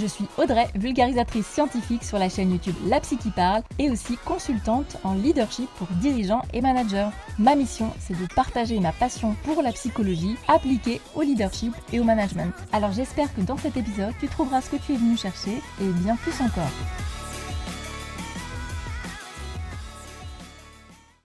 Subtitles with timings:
[0.00, 4.16] Je suis Audrey, vulgarisatrice scientifique sur la chaîne YouTube La Psy qui parle et aussi
[4.24, 7.10] consultante en leadership pour dirigeants et managers.
[7.38, 12.04] Ma mission, c'est de partager ma passion pour la psychologie appliquée au leadership et au
[12.04, 12.54] management.
[12.72, 15.88] Alors j'espère que dans cet épisode, tu trouveras ce que tu es venu chercher et
[16.02, 16.70] bien plus encore.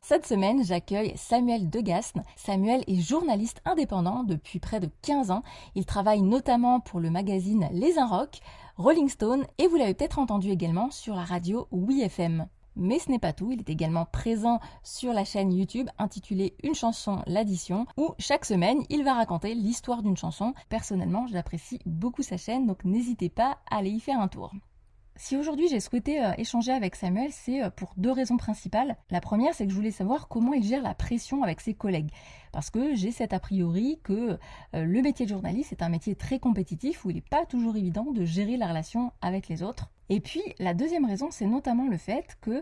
[0.08, 2.24] Cette semaine, j'accueille Samuel Degasne.
[2.36, 5.42] Samuel est journaliste indépendant depuis près de 15 ans.
[5.74, 8.40] Il travaille notamment pour le magazine Les Inrocks,
[8.78, 12.48] Rolling Stone et vous l'avez peut-être entendu également sur la radio WeFM.
[12.76, 16.76] Mais ce n'est pas tout, il est également présent sur la chaîne YouTube intitulée Une
[16.76, 20.54] chanson, l'addition, où chaque semaine il va raconter l'histoire d'une chanson.
[20.68, 24.52] Personnellement, j'apprécie beaucoup sa chaîne, donc n'hésitez pas à aller y faire un tour.
[25.18, 28.98] Si aujourd'hui j'ai souhaité euh, échanger avec Samuel, c'est euh, pour deux raisons principales.
[29.10, 32.12] La première, c'est que je voulais savoir comment il gère la pression avec ses collègues.
[32.52, 34.38] Parce que j'ai cet a priori que
[34.76, 37.78] euh, le métier de journaliste est un métier très compétitif où il n'est pas toujours
[37.78, 39.90] évident de gérer la relation avec les autres.
[40.10, 42.62] Et puis la deuxième raison, c'est notamment le fait que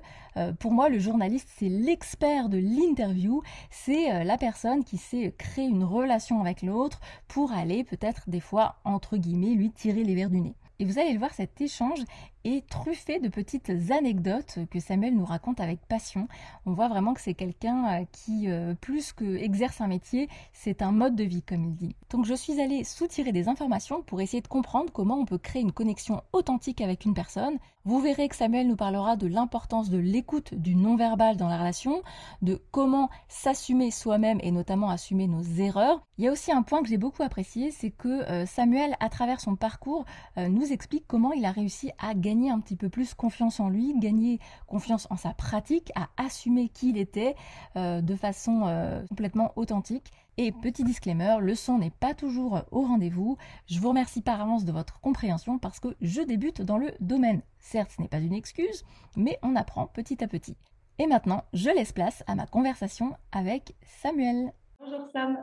[0.60, 5.84] pour moi, le journaliste, c'est l'expert de l'interview, c'est la personne qui sait créer une
[5.84, 10.40] relation avec l'autre pour aller peut-être des fois, entre guillemets, lui tirer les verres du
[10.40, 10.56] nez.
[10.80, 12.00] Et vous allez le voir, cet échange
[12.44, 16.27] est truffé de petites anecdotes que Samuel nous raconte avec passion.
[16.66, 20.81] On voit vraiment que c'est quelqu'un euh, qui, euh, plus que exerce un métier, c'est
[20.81, 21.95] un mode de vie, comme il dit.
[22.09, 25.61] Donc je suis allée soutirer des informations pour essayer de comprendre comment on peut créer
[25.61, 27.58] une connexion authentique avec une personne.
[27.86, 32.02] Vous verrez que Samuel nous parlera de l'importance de l'écoute du non-verbal dans la relation,
[32.41, 36.02] de comment s'assumer soi-même et notamment assumer nos erreurs.
[36.17, 39.09] Il y a aussi un point que j'ai beaucoup apprécié, c'est que euh, Samuel, à
[39.09, 40.05] travers son parcours,
[40.38, 43.70] nous explique comment il a réussi à gagner gagner un petit peu plus confiance en
[43.70, 47.36] lui, gagner confiance en sa pratique, à assumer qui il était
[47.76, 50.11] euh, de façon euh, complètement authentique.
[50.38, 53.38] Et petit disclaimer, le son n'est pas toujours au rendez-vous.
[53.67, 57.44] Je vous remercie par avance de votre compréhension parce que je débute dans le domaine.
[57.60, 58.83] Certes, ce n'est pas une excuse,
[59.15, 60.58] mais on apprend petit à petit.
[60.98, 64.54] Et maintenant, je laisse place à ma conversation avec Samuel.
[64.80, 65.38] Bonjour Sam.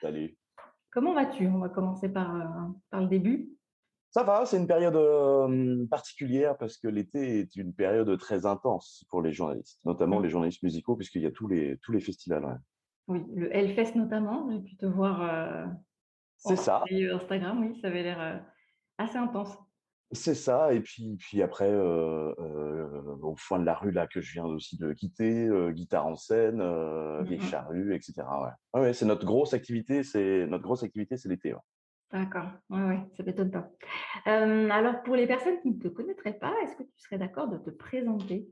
[0.00, 0.36] Salut.
[0.90, 1.46] Comment vas-tu?
[1.46, 3.56] On va commencer par, euh, par le début.
[4.16, 4.96] Ça va, c'est une période
[5.90, 10.62] particulière parce que l'été est une période très intense pour les journalistes, notamment les journalistes
[10.62, 12.58] musicaux, puisqu'il y a tous les, tous les festivals.
[13.08, 15.68] Oui, le Hellfest notamment, j'ai pu te voir
[16.38, 16.82] c'est ça.
[16.90, 18.42] Instagram, oui, ça avait l'air
[18.96, 19.54] assez intense.
[20.12, 24.46] C'est ça, et puis, puis après, au fond de la rue là que je viens
[24.46, 26.62] aussi de quitter, guitare en scène,
[27.28, 28.22] les mmh charrues, etc.
[28.72, 28.80] Ouais.
[28.80, 31.54] ouais c'est notre grosse activité, c'est notre grosse activité, c'est l'été.
[32.12, 33.68] D'accord, oui, ouais, ça ne m'étonne pas.
[34.24, 37.58] alors, pour les personnes qui ne te connaîtraient pas, est-ce que tu serais d'accord de
[37.58, 38.48] te présenter?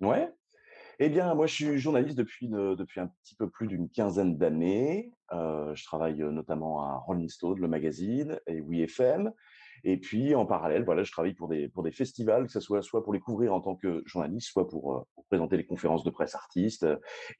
[0.00, 0.32] Ouais.
[1.00, 5.12] Eh bien, moi, je suis journaliste depuis, depuis un petit peu plus d'une quinzaine d'années.
[5.32, 9.32] je travaille notamment à Rolling Stone, le magazine, et WeFM.
[9.82, 12.80] Et puis, en parallèle, voilà, je travaille pour des, pour des festivals, que ce soit
[12.80, 16.36] soit pour les couvrir en tant que journaliste, soit pour, présenter les conférences de presse
[16.36, 16.86] artistes.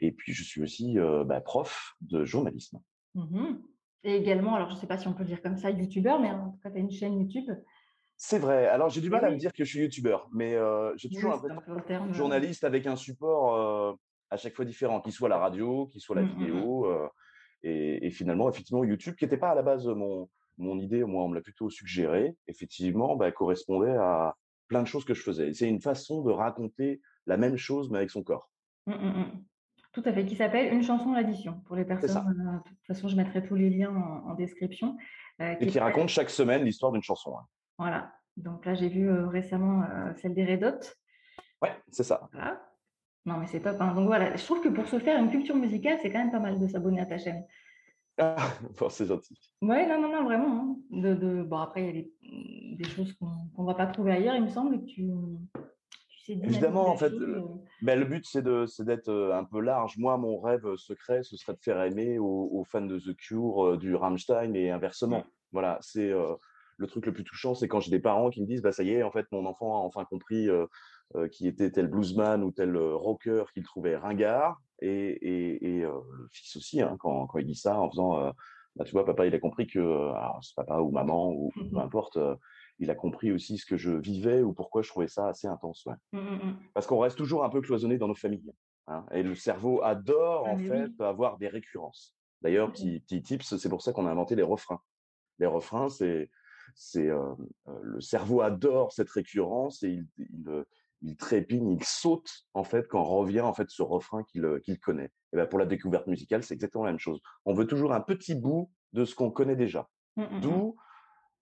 [0.00, 2.80] Et puis, je suis aussi bah, prof de journalisme.
[3.14, 3.54] Mmh
[4.04, 6.20] et également, alors je ne sais pas si on peut le dire comme ça, youtubeur,
[6.20, 7.50] mais en tout cas, tu as une chaîne YouTube.
[8.16, 8.66] C'est vrai.
[8.66, 10.56] Alors, j'ai du mal à me dire que je suis youtubeur, mais
[10.96, 13.98] j'ai toujours un peu journaliste avec un support
[14.30, 16.44] à chaque fois différent, qu'il soit la radio, qu'il soit la mmh, mmh, mmh.
[16.44, 17.10] vidéo.
[17.62, 20.28] et, finalement, effectivement, YouTube, qui n'était pas à la base mon,
[20.58, 24.36] mon idée, moi, on me l'a plutôt suggéré, effectivement, bah, correspondait à
[24.68, 25.52] plein de choses que je faisais.
[25.52, 28.50] C'est une façon de raconter la même chose, mais avec son corps.
[29.94, 31.60] Tout à fait, qui s'appelle Une chanson l'addition.
[31.66, 34.96] Pour les personnes, euh, de toute façon, je mettrai tous les liens en, description.
[35.40, 37.38] Euh, et qui raconte chaque semaine l'histoire d'une chanson.
[37.38, 37.46] Hein.
[37.78, 38.12] Voilà.
[38.36, 39.84] Donc là, j'ai vu euh, récemment
[40.20, 40.80] celle des Red Hot.
[41.62, 42.28] Ouais, c'est ça.
[43.24, 43.80] Non, mais c'est top.
[43.80, 43.94] Hein.
[43.94, 46.40] Donc voilà, je trouve que pour se faire une culture musicale, c'est quand même pas
[46.40, 47.44] mal de s'abonner à ta chaîne.
[48.18, 48.36] Ah,
[48.90, 49.38] c'est gentil.
[49.62, 50.48] Oui, non, non, non, vraiment.
[50.60, 50.76] Hein.
[50.90, 54.42] De, Bon, après, il y a des, choses qu'on ne va pas trouver ailleurs, il
[54.42, 55.08] me semble, que tu,
[56.28, 57.12] Évidemment, en fait,
[57.82, 58.42] ben, le but, c'est
[58.84, 59.98] d'être un peu large.
[59.98, 63.94] Moi, mon rêve secret, ce serait de faire aimer aux, fans de The Cure, du
[63.94, 65.24] Rammstein et inversement.
[65.52, 66.10] Voilà, c'est
[66.76, 68.82] le truc le plus touchant, c'est quand j'ai des parents qui me disent, bah ça
[68.82, 70.48] y est, en fait, mon enfant a enfin compris
[71.30, 76.96] qui était tel bluesman ou tel rocker qu'il trouvait ringard, et, le fils aussi, hein,
[76.98, 78.32] quand, il dit ça, en faisant,
[78.76, 80.10] bah, tu vois, papa, il a compris que,
[80.42, 82.18] c'est papa ou maman ou peu importe
[82.78, 85.84] il a compris aussi ce que je vivais ou pourquoi je trouvais ça assez intense.
[85.86, 85.94] Ouais.
[86.12, 86.56] Mmh, mmh, mmh.
[86.74, 88.52] Parce qu'on reste toujours un peu cloisonné dans nos familles.
[88.86, 92.14] Hein, et le cerveau adore, ah, en fait, avoir des récurrences.
[92.42, 94.80] D'ailleurs, petit, petit tips, c'est pour ça qu'on a inventé les refrains.
[95.38, 96.30] Les refrains, c'est
[96.74, 97.08] c'est
[97.82, 100.64] le cerveau adore cette récurrence et il, il,
[101.02, 105.10] il, trépigne, il saute en fait quand revient en fait ce refrain qu'il connaît.
[105.32, 107.20] Et ben pour la découverte musicale, c'est exactement la même chose.
[107.44, 109.88] On veut toujours un petit bout de ce qu'on connaît déjà.
[110.16, 110.40] Mmh.
[110.40, 110.76] D'où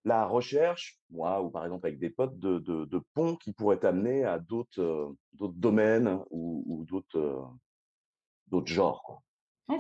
[0.05, 4.25] la recherche, moi, ou par exemple avec des potes, de, de, ponts qui pourraient t'amener
[4.25, 7.49] à d'autres d'autres domaines ou, d'autres
[8.49, 9.23] d'autres genres.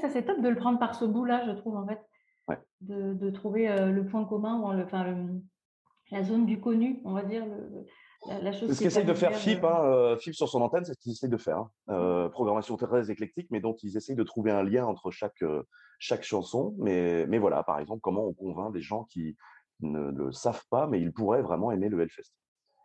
[0.00, 2.00] ça c'est top de le prendre par ce bout-là, je trouve en fait.
[2.80, 5.14] De, de, trouver le point commun ou le, enfin,
[6.10, 7.44] la zone du connu, on va dire.
[8.26, 10.98] la, chose c'est ce qu'essaye de faire FIP, hein, FIP sur son antenne, c'est ce
[10.98, 11.64] qu'ils essayent de faire.
[11.86, 12.28] Hein.
[12.30, 15.42] programmation très éclectique, mais dont ils essayent de trouver un lien entre chaque,
[15.98, 16.75] chaque chanson.
[16.78, 19.36] Mais, mais voilà, par exemple, comment on convainc des gens qui,
[19.82, 22.32] ne le savent pas, mais ils pourraient vraiment aimer le Hellfest.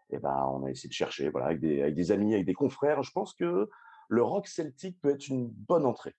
[0.10, 2.54] Et ben, on a essayé de chercher, voilà, avec des, avec des amis, avec des
[2.54, 3.04] confrères.
[3.04, 3.70] Je pense que
[4.10, 6.16] le rock celtique peut être une bonne entrée.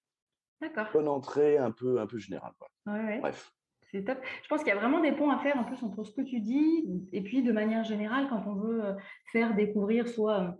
[0.60, 0.86] D'accord.
[0.92, 2.52] Bonne entrée un peu, un peu générale.
[2.86, 3.52] Bref.
[3.90, 4.18] C'est top.
[4.42, 6.20] Je pense qu'il y a vraiment des ponts à faire en plus entre ce que
[6.20, 8.92] tu dis et puis de manière générale quand on veut euh,
[9.32, 10.50] faire découvrir soit, euh,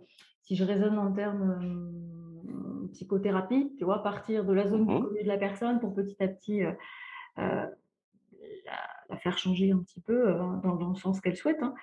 [0.41, 5.27] si je raisonne en termes euh, psychothérapie, tu vois, partir de la zone mmh de
[5.27, 6.63] la personne pour petit à petit
[9.09, 11.61] la, faire changer un petit peu euh, dans, le sens qu'elle souhaite.
[11.61, 11.73] Hein.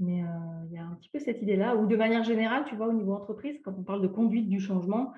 [0.00, 0.26] Mais euh,
[0.66, 1.76] il y a un petit peu cette idée-là.
[1.76, 4.60] Ou de manière générale, tu vois, au niveau entreprise, quand on parle de conduite du
[4.60, 5.12] changement,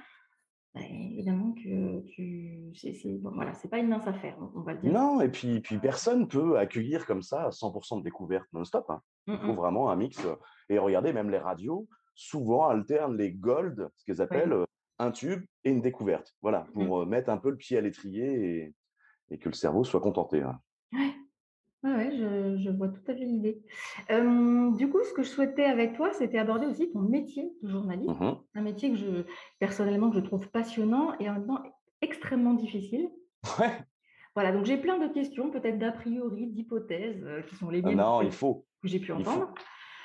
[0.75, 4.93] bah, évidemment que tu, c'est, voilà, c'est pas une mince affaire, on va dire.
[4.93, 8.85] Non, et puis, puis personne peut accueillir comme ça 100% de découverte non-stop.
[8.91, 9.01] Hein.
[9.27, 9.57] Il mmh, faut mmh.
[9.57, 10.27] vraiment un mix.
[10.69, 14.55] Et regardez, même les radios, souvent alternent les gold, ce qu'elles appellent
[14.99, 16.35] un tube et une découverte.
[16.43, 16.87] Voilà, mmh.
[16.87, 18.75] pour mettre un peu le pied à l'étrier et,
[19.31, 20.43] et que le cerveau soit contenté.
[20.43, 20.61] Hein.
[20.93, 21.15] Ouais.
[21.87, 23.63] Ouais, je, vois tout à fait l'idée.
[24.11, 28.21] du coup, ce que je souhaitais avec toi, c'était aborder aussi ton métier de journaliste.
[28.21, 29.25] Mmh un métier que je,
[29.59, 31.63] personnellement, que je trouve passionnant et en même temps
[32.01, 33.09] extrêmement difficile.
[33.61, 33.71] Ouais.
[34.35, 37.99] Voilà, donc j'ai plein de questions, peut-être d'a priori, d'hypothèses, qui sont les ah miennes
[37.99, 38.67] non, il faut.
[38.83, 39.55] que j'ai pu entendre.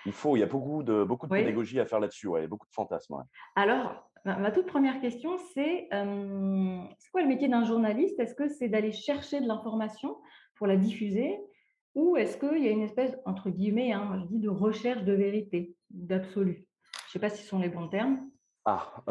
[0.05, 2.65] Il faut, il y a beaucoup de, beaucoup de pédagogie à faire là-dessus, ouais, beaucoup
[2.65, 3.23] de fantasmes.
[3.55, 8.19] Alors, ma, toute première question, c'est c'est quoi le métier d'un journaliste?
[8.19, 10.17] Est-ce que c'est d'aller chercher de l'information
[10.55, 11.39] pour la diffuser
[11.95, 15.13] ou est-ce qu'il y a une espèce, entre guillemets, hein, je dis de recherche de
[15.13, 16.65] vérité, d'absolu?
[16.93, 18.29] Je ne sais pas si ce sont les bons termes.
[18.65, 19.03] Ah,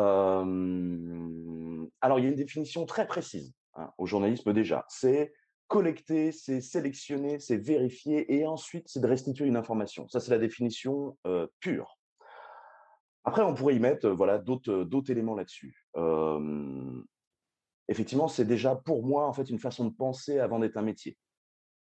[2.01, 4.85] alors il y a une définition très précise hein, au journalisme déjà.
[4.89, 5.33] C'est
[5.67, 10.09] collecter, c'est sélectionner, c'est vérifier et ensuite c'est de restituer une information.
[10.09, 11.19] Ça, c'est la définition
[11.59, 11.99] pure.
[13.25, 15.87] Après, on pourrait y mettre voilà, d'autres, d'autres éléments là-dessus.
[17.89, 21.19] effectivement, c'est déjà pour moi en fait une façon de penser avant d'être un métier.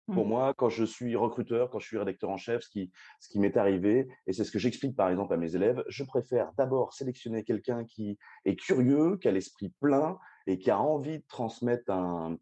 [0.07, 0.29] Pour mmh.
[0.29, 3.39] moi, quand je suis recruteur, quand je suis rédacteur en chef, ce qui, ce qui
[3.39, 6.93] m'est arrivé, et c'est ce que j'explique par exemple à mes élèves, je préfère d'abord
[6.93, 11.91] sélectionner quelqu'un qui est curieux, qui a l'esprit plein et qui a envie de transmettre
[11.91, 12.37] un,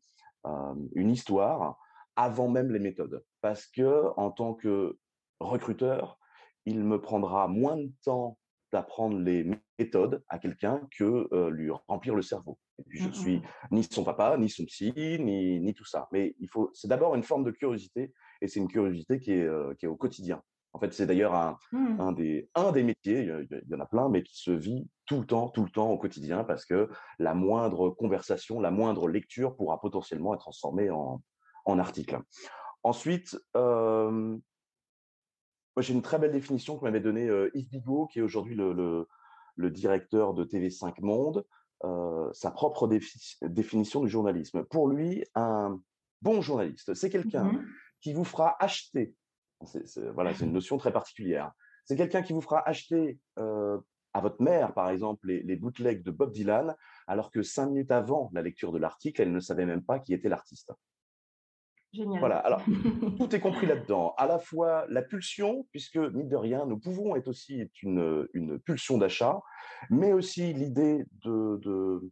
[0.94, 1.78] une histoire
[2.16, 3.24] avant même les méthodes.
[3.42, 4.98] Parce que en tant que
[5.40, 6.20] recruteur,
[6.66, 8.38] il me prendra moins de temps
[8.72, 9.50] d'apprendre les
[9.80, 12.58] méthodes à quelqu'un que euh, lui remplir le cerveau.
[12.80, 13.44] Et puis je mmh, suis mmh.
[13.72, 16.08] ni son papa, ni son psy, ni, ni tout ça.
[16.12, 19.44] Mais il faut, c'est d'abord une forme de curiosité, et c'est une curiosité qui est,
[19.44, 20.42] euh, qui est au quotidien.
[20.76, 22.00] En fait, c'est d'ailleurs un, mmh.
[22.00, 25.20] un, des, un des métiers, il y en a plein, mais qui se vit tout
[25.20, 26.90] le temps, tout le temps au quotidien, parce que
[27.20, 31.22] la moindre conversation, la moindre lecture pourra potentiellement être transformée en,
[31.66, 32.20] en article.
[32.82, 34.36] Ensuite, euh,
[35.78, 39.08] j'ai une très belle définition que m'avait donnée Yves Bigot, qui est aujourd'hui le,
[39.56, 41.46] le, directeur de TV5 Monde,
[42.32, 42.88] sa propre
[43.42, 44.64] définition du journalisme.
[44.66, 45.80] Pour lui, un
[46.22, 47.66] bon journaliste, c'est quelqu'un mmh
[48.02, 49.16] qui vous fera acheter,
[50.14, 51.54] voilà, c'est une notion très particulière,
[51.86, 56.12] c'est quelqu'un qui vous fera acheter à votre mère, par exemple, les, les bootlegs de
[56.12, 56.76] Bob Dylan,
[57.08, 60.14] alors que cinq minutes avant la lecture de l'article, elle ne savait même pas qui
[60.14, 60.74] était l'artiste.
[61.94, 62.20] Génial.
[62.20, 62.64] Voilà, alors
[63.18, 64.16] tout est compris là-dedans.
[64.18, 68.60] À la fois la pulsion, puisque, mine de rien, nous pouvons être aussi une, une
[68.60, 69.40] pulsion d'achat,
[69.92, 72.12] mais aussi l'idée de, de,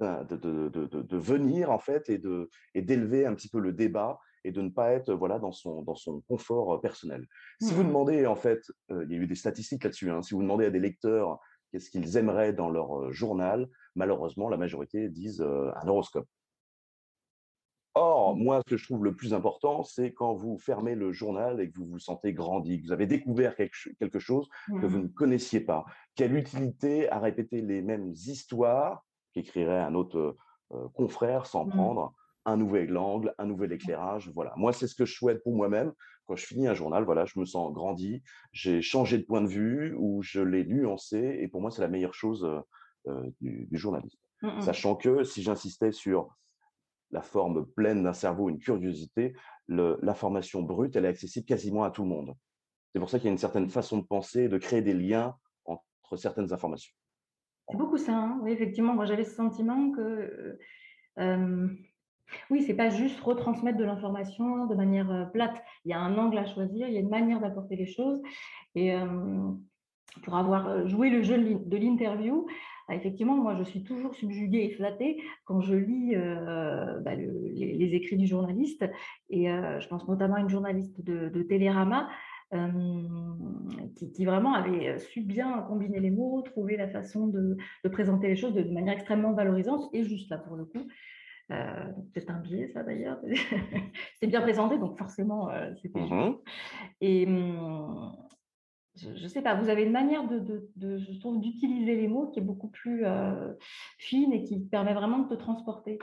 [0.00, 3.72] ben, de, de, de, venir, en fait, et de et d'élever un petit peu le
[3.72, 7.26] débat et de ne pas être voilà dans son dans son confort euh, personnel.
[7.60, 7.88] Si vous mmh.
[7.88, 10.10] demandez en fait, euh, il y a eu des statistiques là-dessus.
[10.10, 11.38] Hein, si vous demandez à des lecteurs
[11.70, 16.28] qu'est-ce qu'ils aimeraient dans leur euh, journal, malheureusement la majorité disent un horoscope.
[18.00, 18.42] Or, mmh.
[18.42, 21.68] moi, ce que je trouve le plus important, c'est quand vous fermez le journal et
[21.68, 25.02] que vous vous sentez grandi, que vous avez découvert quelque chose que vous mmh.
[25.02, 25.84] ne connaissiez pas.
[26.14, 30.36] Quelle utilité à répéter les mêmes histoires qu'écrirait un autre
[30.72, 31.70] euh, confrère sans mmh.
[31.70, 32.14] prendre
[32.44, 34.30] un nouvel angle, un nouvel éclairage?
[34.32, 34.52] Voilà.
[34.56, 35.92] Moi, c'est ce que je souhaite pour moi-même.
[36.26, 39.48] Quand je finis un journal, voilà, je me sens grandi, j'ai changé de point de
[39.48, 41.38] vue ou je l'ai nuancé.
[41.40, 42.48] Et pour moi, c'est la meilleure chose
[43.08, 44.18] euh, du, du, journalisme.
[44.60, 46.28] Sachant que si j'insistais sur
[47.10, 49.34] la forme pleine d'un cerveau, une curiosité,
[49.68, 52.34] l'information brute, elle est accessible quasiment à tout le monde.
[52.92, 55.34] C'est pour ça qu'il y a une certaine façon de penser, de créer des liens
[55.64, 56.92] entre certaines informations.
[57.68, 58.40] C'est beaucoup ça, hein.
[58.42, 58.94] oui, effectivement.
[58.94, 60.58] Moi, j'avais ce sentiment que,
[61.18, 61.68] euh,
[62.50, 65.62] oui, c'est pas juste retransmettre de l'information de manière plate.
[65.84, 68.22] Il y a un angle à choisir, il y a une manière d'apporter les choses.
[68.74, 69.50] Et euh,
[70.22, 72.46] pour avoir joué le jeu de l'interview,
[72.94, 76.14] effectivement, moi, je suis toujours subjuguée et flattée quand je lis
[77.04, 78.84] bah, les, écrits du journaliste.
[79.30, 82.08] Et je pense notamment à une journaliste de, de Télérama
[84.14, 87.56] qui, vraiment avait su bien combiner les mots, trouver la façon de,
[87.90, 90.86] présenter les choses de, manière extrêmement valorisante et juste là pour le coup.
[91.50, 93.18] Euh, c'est un biais, ça d'ailleurs.
[94.20, 96.00] c'est bien présenté, donc forcément, euh, c'était
[97.00, 98.12] Et hum,
[99.00, 102.40] je ne sais pas, vous avez une manière de, je trouve, d'utiliser les mots qui
[102.40, 103.52] est beaucoup plus euh,
[103.98, 105.98] fine et qui permet vraiment de te transporter.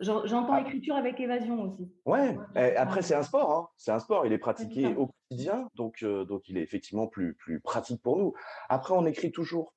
[0.00, 0.62] J'entends ah.
[0.62, 1.88] écriture avec évasion aussi.
[2.06, 2.36] Ouais.
[2.76, 3.52] après, c'est un sport.
[3.52, 3.68] Hein.
[3.76, 4.26] C'est un sport.
[4.26, 8.16] Il est pratiqué au quotidien, donc, euh, donc il est effectivement plus, plus pratique pour
[8.16, 8.34] nous.
[8.68, 9.74] Après, on écrit toujours,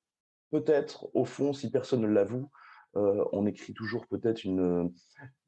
[0.50, 2.50] peut-être, au fond, si personne ne l'avoue,
[2.96, 4.92] euh, on écrit toujours peut-être une,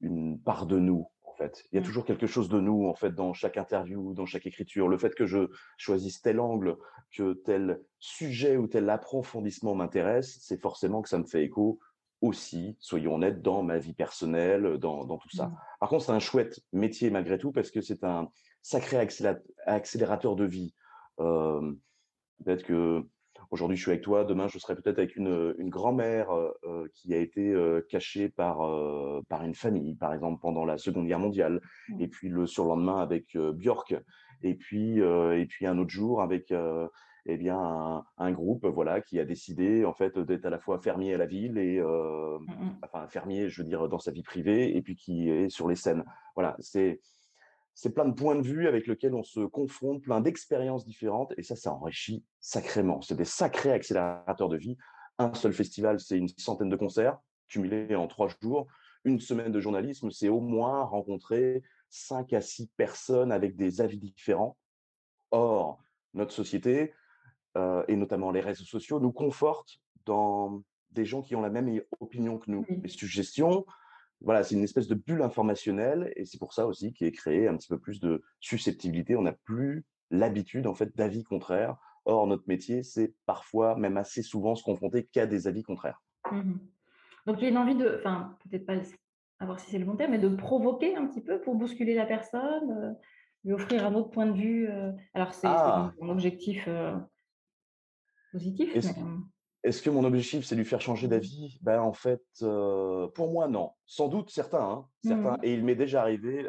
[0.01, 1.09] une part de nous.
[1.43, 1.85] Fait, il y a mmh.
[1.85, 4.89] toujours quelque chose de nous en fait dans chaque interview, dans chaque écriture.
[4.89, 6.77] Le fait que je choisisse tel angle,
[7.11, 11.81] que tel sujet ou tel approfondissement m'intéresse, c'est forcément que ça me fait écho
[12.21, 15.49] aussi, soyons honnêtes, dans ma vie personnelle, dans, tout ça.
[15.49, 15.57] Mmh.
[15.81, 18.29] Par contre, c'est un chouette métier malgré tout parce que c'est un
[18.63, 19.05] sacré
[19.67, 20.73] accélérateur de vie.
[21.19, 21.73] Euh,
[22.45, 23.05] peut-être que
[23.53, 27.19] aujourd'hui je suis avec toi, demain je serai peut-être avec une, grand-mère euh, qui a
[27.19, 28.59] été euh, cachée par,
[29.29, 32.01] par une famille, par exemple pendant la Seconde Guerre mondiale, mmh.
[32.01, 33.95] et puis le surlendemain avec Björk,
[34.43, 36.53] et puis, et puis un autre jour avec
[37.27, 41.15] eh bien un, groupe voilà qui a décidé en fait d'être à la fois fermier
[41.15, 42.79] à la ville et euh, mmh, mmh.
[42.83, 45.77] enfin fermier je veux dire dans sa vie privée et puis qui est sur les
[45.77, 46.05] scènes
[46.35, 47.01] voilà c'est
[47.75, 51.43] c'est plein de points de vue avec lesquels on se confronte plein d'expériences différentes et
[51.43, 53.01] ça ça enrichit sacrément.
[53.01, 54.77] C'est des sacrés accélérateurs de vie.
[55.19, 58.67] Un seul festival c'est une centaine de concerts cumulés en trois jours.
[59.05, 63.99] Une semaine de journalisme c'est au moins rencontrer cinq à six personnes avec des avis
[63.99, 64.57] différents.
[65.31, 65.83] Or
[66.15, 66.93] notre société
[67.57, 71.81] euh, et notamment les réseaux sociaux, nous confortent dans des gens qui ont la même
[72.01, 72.65] opinion que nous.
[72.83, 73.67] Les suggestions,
[74.25, 77.49] voilà, c'est une espèce de bulle informationnelle et c'est pour ça aussi qu'il est créé
[77.49, 79.17] un petit peu plus de susceptibilité.
[79.17, 81.77] On n'a plus l'habitude en fait d'avis contraires.
[82.05, 86.03] Or, notre métier, c'est parfois, même assez souvent, se confronter qu'à des avis contraires.
[86.31, 86.55] Mmh
[87.27, 88.75] Donc, il y a une envie de, enfin, peut-être pas
[89.39, 91.95] à voir si c'est le bon terme, mais de provoquer un petit peu pour bousculer
[91.95, 92.93] la personne, euh,
[93.45, 94.69] lui offrir un autre point de vue.
[94.69, 94.91] Euh?
[95.15, 95.93] Alors, c'est ah!
[96.01, 96.69] mon objectif
[98.33, 98.75] positif.
[98.75, 98.95] Est-ce
[99.63, 101.59] que mon objectif, c'est lui faire changer d'avis?
[101.63, 103.71] Ben en fait, pour moi, non.
[103.87, 105.37] Sans doute certains, hein, certains.
[105.37, 105.45] Mmh.
[105.45, 106.49] Et il m'est déjà arrivé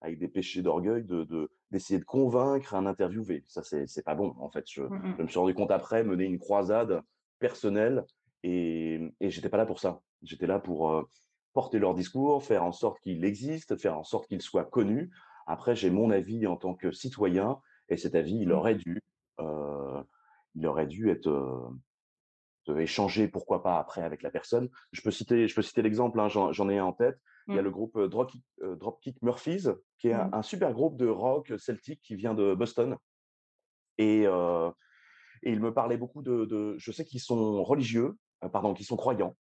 [0.00, 3.44] avec des péchés d'orgueil de d'essayer de, convaincre un interviewé.
[3.48, 4.34] Ça, c'est pas bon.
[4.38, 5.14] En fait, je, mmh, mmh.
[5.18, 7.02] je, me suis rendu compte après mener une croisade
[7.40, 8.04] personnelle
[8.42, 10.00] et, et j'étais pas là pour ça.
[10.22, 11.08] J'étais là pour
[11.52, 15.10] porter leur discours, faire en sorte qu'il existe, faire en sorte qu'il soit connu.
[15.46, 19.02] Après, j'ai mon avis en tant que citoyen et cet avis, il aurait dû
[20.56, 21.72] il aurait dû être
[22.68, 24.68] euh, échangé, pourquoi pas après avec la personne.
[24.92, 27.18] Je peux citer, je peux citer l'exemple, hein, j'en ai un en tête.
[27.48, 27.64] Il y a mmh.
[27.64, 29.66] le groupe Dropkick, Dropkick, Murphys,
[29.98, 30.30] qui est mmh.
[30.32, 32.96] un, super groupe de rock celtique qui vient de Boston.
[33.98, 38.16] Et, et il me parlait beaucoup de, je sais qu'ils sont religieux,
[38.50, 39.36] pardon, qu'ils sont croyants.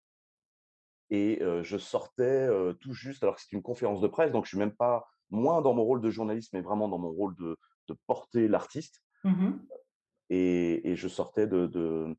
[1.12, 2.50] Et je sortais
[2.82, 5.62] tout juste, alors que c'est une conférence de presse, donc je suis même pas moins
[5.62, 9.02] dans mon rôle de journaliste, mais vraiment dans mon rôle de, de porter l'artiste.
[9.24, 9.54] Mmh
[10.30, 12.16] et, je sortais de,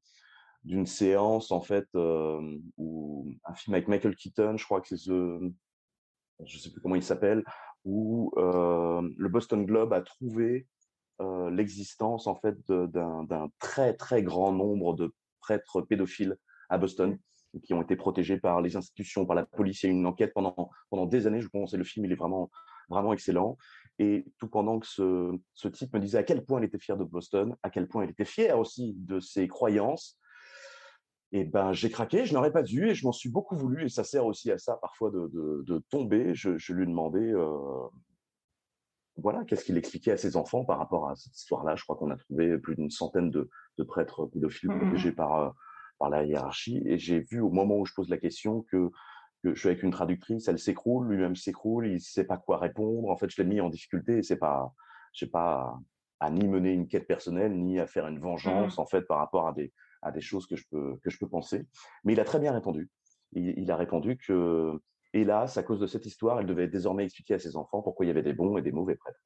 [0.64, 5.50] d'une séance en fait où un film avec Michael Keaton, je crois que c'est ce,
[6.44, 7.44] je sais plus comment il s'appelle,
[7.84, 10.66] où le Boston Globe a trouvé
[11.20, 16.36] l'existence en fait d'un très très grand nombre de prêtres pédophiles
[16.70, 17.18] à Boston
[17.62, 19.82] qui ont été protégés par les institutions, par la police.
[19.82, 21.40] Il y a eu une enquête pendant pendant des années.
[21.40, 22.50] Je pense que le film il est vraiment
[22.88, 23.56] vraiment excellent.
[23.98, 26.96] Et tout pendant que ce, ce, type me disait à quel point il était fier
[26.96, 30.18] de Boston, à quel point il était fier aussi de ses croyances,
[31.34, 33.88] et ben j'ai craqué, je n'aurais pas dû et je m'en suis beaucoup voulu et
[33.88, 35.28] ça sert aussi à ça parfois de,
[35.66, 36.32] de, tomber.
[36.32, 37.88] Je, je, lui ai demandé, euh,
[39.16, 41.74] voilà, qu'est-ce qu'il expliquait à ses enfants par rapport à cette histoire-là.
[41.74, 44.80] Je crois qu'on a trouvé plus d'une centaine de, de, prêtres pédophiles mmh, mmh, mmh.
[44.80, 45.50] protégés par, euh,
[45.98, 48.92] par la hiérarchie et j'ai vu au moment où je pose la question que
[49.42, 53.10] je suis avec une traductrice, elle s'écroule, lui-même s'écroule, il sait pas quoi répondre.
[53.10, 54.72] En fait, je l'ai mis en difficulté et c'est pas,
[55.12, 55.80] j'ai pas
[56.20, 58.80] à ni mener une quête personnelle, ni à faire une vengeance, mmh.
[58.80, 59.72] en fait, par rapport à des,
[60.04, 61.66] à des choses que je peux, que je peux penser.
[62.04, 62.88] Mais il a très bien répondu.
[63.32, 64.78] Il, a répondu que
[65.12, 68.08] là, à cause de cette histoire, elle devait désormais expliquer à ses enfants pourquoi il
[68.08, 69.18] y avait des bons et des mauvais prêtres.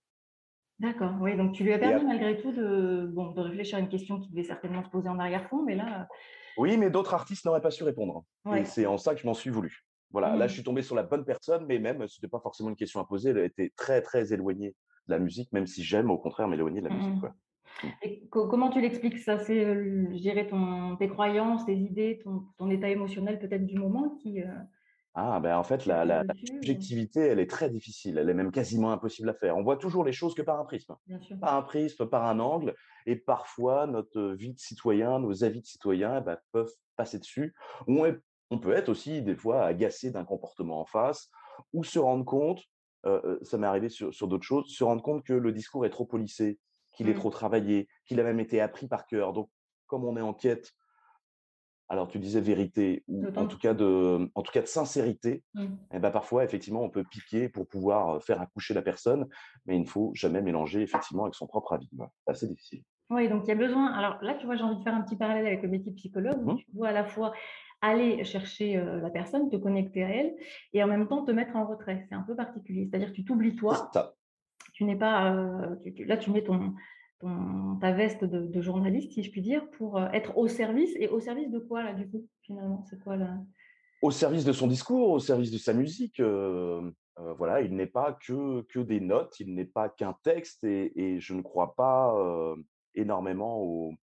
[0.78, 3.88] D'accord, oui, donc tu lui as permis malgré tout de, bon, de réfléchir à une
[3.88, 6.06] question qui devait certainement se poser en arrière-fond, mais là.
[6.56, 8.24] Oui, mais d'autres artistes n'auraient pas su répondre.
[8.56, 9.84] Et c'est en ça que je m'en suis voulu.
[10.10, 10.48] Voilà, là, mmh.
[10.48, 13.00] je suis tombé sur la bonne personne, mais même, ce n'était pas forcément une question
[13.00, 14.74] à poser, elle était très, très éloignée
[15.06, 17.20] de la musique, même si j'aime, au contraire, m'éloigner de la musique.
[17.20, 17.34] Quoi.
[18.02, 19.38] Et comment tu l'expliques ça?
[19.38, 24.10] C'est, je dirais, ton, tes croyances, tes idées, ton, ton état émotionnel peut-être du moment
[24.22, 24.42] qui.
[25.14, 28.18] Ah, ben en fait, la, la, subjectivité, elle est très difficile.
[28.18, 29.56] Elle est même quasiment impossible à faire.
[29.56, 30.94] On voit toujours les choses que par un prisme.
[31.40, 32.74] Par un prisme, par un angle.
[33.04, 37.54] Et parfois, notre vie de citoyen, nos avis de citoyen eh ben, peuvent passer dessus.
[37.88, 38.14] On,
[38.50, 41.30] on peut être aussi, des fois, agacé d'un comportement en face
[41.72, 42.62] ou se rendre compte,
[43.42, 46.04] ça m'est arrivé sur, sur d'autres choses, se rendre compte que le discours est trop
[46.04, 46.58] polissé,
[46.98, 47.18] qu'il est mmh.
[47.18, 49.32] trop travaillé, qu'il a même été appris par cœur.
[49.32, 49.48] Donc,
[49.86, 50.72] comme on est en quête
[51.90, 55.62] alors tu disais vérité ou en tout cas de, en tout cas de sincérité, mmh.
[55.62, 59.26] et eh ben parfois effectivement on peut piquer pour pouvoir faire accoucher la personne,
[59.64, 61.88] mais il ne faut jamais mélanger effectivement avec son propre avis.
[61.90, 62.82] C'est assez difficile.
[63.08, 63.86] Oui, donc il y a besoin.
[63.86, 66.44] Alors là, tu vois, j'ai envie de faire un petit parallèle avec le métier psychologue.
[66.44, 66.56] Mmh.
[66.56, 67.32] Tu dois à la fois
[67.80, 70.34] aller chercher la personne, te connecter à elle,
[70.74, 72.04] et en même temps te mettre en retrait.
[72.10, 72.86] C'est un peu particulier.
[72.90, 73.90] C'est-à-dire que tu t'oublies toi.
[74.78, 75.34] Tu n'es pas.
[76.06, 76.72] là, tu mets ton,
[77.80, 80.94] ta veste de, journaliste, si je puis dire, pour euh, être au service.
[81.00, 82.84] Et au service de quoi, là, du coup, finalement?
[82.88, 83.38] C'est quoi, là?
[84.02, 86.20] Au service de son discours, au service de sa musique.
[86.20, 90.62] Euh, euh, voilà, il n'est pas que, que des notes, il n'est pas qu'un texte,
[90.62, 92.14] et, je ne crois pas
[92.94, 93.94] énormément au,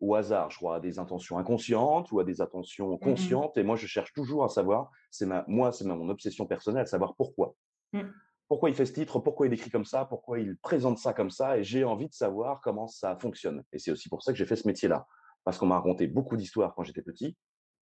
[0.00, 0.50] au, hasard.
[0.50, 3.86] Je crois à des intentions inconscientes ou à des intentions mmh conscientes, et moi, je
[3.86, 7.54] cherche toujours à savoir, c'est ma, moi, c'est mon obsession personnelle, à savoir pourquoi.
[7.92, 8.08] Mmh
[8.52, 11.30] pourquoi il fait ce titre, pourquoi il écrit comme ça, pourquoi il présente ça comme
[11.30, 13.64] ça, et j'ai envie de savoir comment ça fonctionne.
[13.72, 15.06] Et c'est aussi pour ça que j'ai fait ce métier-là,
[15.42, 17.34] parce qu'on m'a raconté beaucoup d'histoires quand j'étais petit,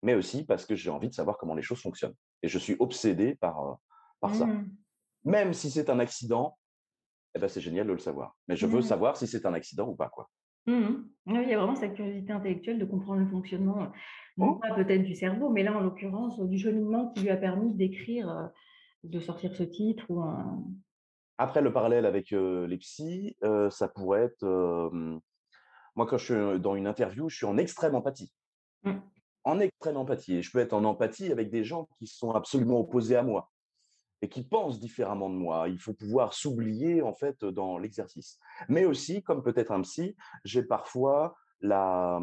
[0.04, 2.16] mais aussi parce que j'ai envie de savoir comment les choses fonctionnent.
[2.44, 3.74] Et je suis obsédé par, euh,
[4.22, 4.46] par ça.
[4.46, 4.72] Mmh.
[5.26, 6.58] Même si c'est un accident,
[7.36, 8.38] eh ben c'est génial de le savoir.
[8.48, 8.84] Mais je veux mmh.
[8.84, 10.08] savoir si c'est un accident ou pas.
[10.08, 10.30] Quoi.
[10.68, 13.92] Mmh il y a vraiment cette curiosité intellectuelle de comprendre le fonctionnement,
[14.38, 14.60] non oh.
[14.62, 18.30] pas peut-être du cerveau, mais là, en l'occurrence, du cheminement qui lui a permis d'écrire
[18.30, 18.48] euh,
[19.04, 20.24] de sortir ce titre ou
[21.38, 23.36] Après, le parallèle avec les psys,
[23.70, 24.44] ça pourrait être.
[25.96, 28.34] moi, quand je suis dans une interview, je suis en extrême empathie.
[28.84, 28.94] Mmh.
[29.46, 30.36] En extrême empathie.
[30.36, 33.52] Et je peux être en empathie avec des gens qui sont absolument opposés à moi
[34.24, 35.68] et qui pensent différemment de moi.
[35.68, 38.40] Il faut pouvoir s'oublier, en fait, dans l'exercice.
[38.70, 42.22] Mais aussi, comme peut-être un psy, j'ai parfois la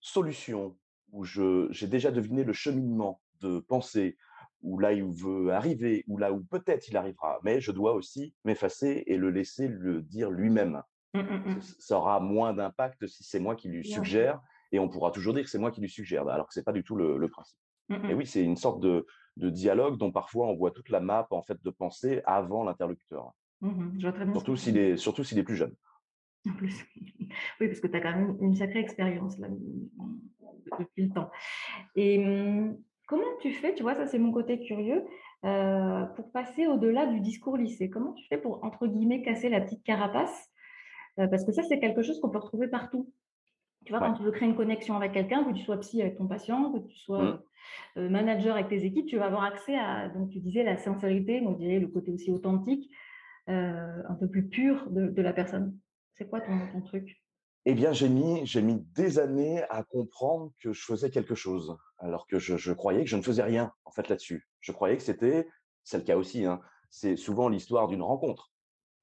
[0.00, 0.78] solution
[1.10, 4.16] où j'ai déjà deviné le cheminement de pensée,
[4.62, 7.38] ou là il veut arriver, ou là où peut-être il arrivera.
[7.42, 10.82] Mais je dois aussi m'effacer et le laisser le dire lui-même.
[11.14, 11.60] Mmh, mmh, mmh.
[11.78, 15.44] Ça aura moins d'impact si c'est moi qui lui suggère, et on pourra toujours dire
[15.44, 17.58] que c'est moi qui lui suggère, alors que c'est pas du tout le, principe.
[18.08, 19.04] Et oui, c'est une sorte de,
[19.36, 23.32] dialogue dont parfois on voit toute la map en fait de pensée avant l'interlocuteur.
[24.32, 25.74] surtout s'il est, surtout s'il est plus jeune.
[26.50, 26.74] En plus.
[27.60, 29.46] Oui, parce que tu as quand même une sacrée expérience là,
[30.80, 31.30] depuis le temps.
[31.94, 32.18] Et
[33.12, 35.04] Comment tu fais, tu vois, ça c'est mon côté curieux,
[35.44, 37.90] euh, pour passer au-delà du discours lycée?
[37.90, 40.48] Comment tu fais pour, entre guillemets, casser la petite carapace?
[41.18, 43.12] Euh, Parce que ça, c'est quelque chose qu'on peut retrouver partout.
[43.84, 46.16] Tu vois, quand tu veux créer une connexion avec quelqu'un, que tu sois psy avec
[46.16, 47.42] ton patient, que tu sois mmh.
[47.98, 51.42] euh, manager avec tes équipes, tu vas avoir accès à, donc tu disais, la sincérité,
[51.42, 52.90] moi je dirais le côté aussi authentique,
[53.46, 55.76] un peu plus pur de, la personne.
[56.14, 57.21] C'est quoi ton, ton truc?
[57.64, 61.76] Eh bien, j'ai mis, j'ai mis des années à comprendre que je faisais quelque chose,
[61.98, 64.48] alors que je, croyais que je ne faisais rien, en fait, là-dessus.
[64.60, 65.48] Je croyais que c'était,
[65.84, 68.50] c'est le cas aussi, hein, c'est souvent l'histoire d'une rencontre.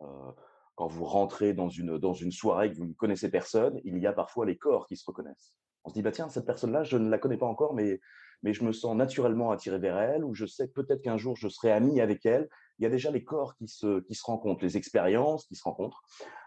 [0.02, 0.32] Euh,
[0.76, 4.08] quand vous rentrez dans une, dans une soirée que vous ne connaissez personne, il y
[4.08, 5.54] a parfois les corps qui se reconnaissent.
[5.86, 8.00] On se dit, bah tiens, cette personne-là, je ne la connais pas encore, mais,
[8.44, 11.48] mais je me sens naturellement attiré vers elle, ou je sais peut-être qu'un jour je
[11.48, 14.64] serai ami avec elle, il y a déjà les corps qui se, qui se rencontrent,
[14.64, 16.02] les expériences qui se rencontrent.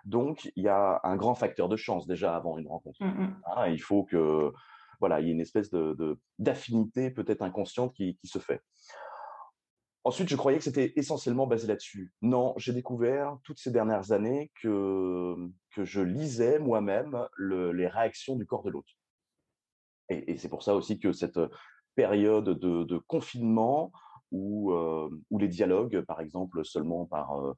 [0.05, 3.03] Donc, il y a un grand facteur de chance déjà avant une rencontre.
[3.03, 3.43] Mmh, mmh.
[3.57, 4.51] Hein, il faut que,
[4.99, 8.63] voilà, il y ait une espèce de, d'affinité peut-être inconsciente qui, qui se fait.
[10.05, 12.13] Ensuite, je croyais que c'était essentiellement basé là-dessus.
[12.23, 15.37] Non, j'ai découvert toutes ces dernières années que,
[15.75, 18.93] que je lisais moi-même les réactions du corps de l'autre.
[20.09, 21.39] Et, c'est pour ça aussi que cette
[21.95, 23.93] période de, de confinement
[24.33, 24.73] ou,
[25.39, 27.55] les dialogues, par exemple, seulement par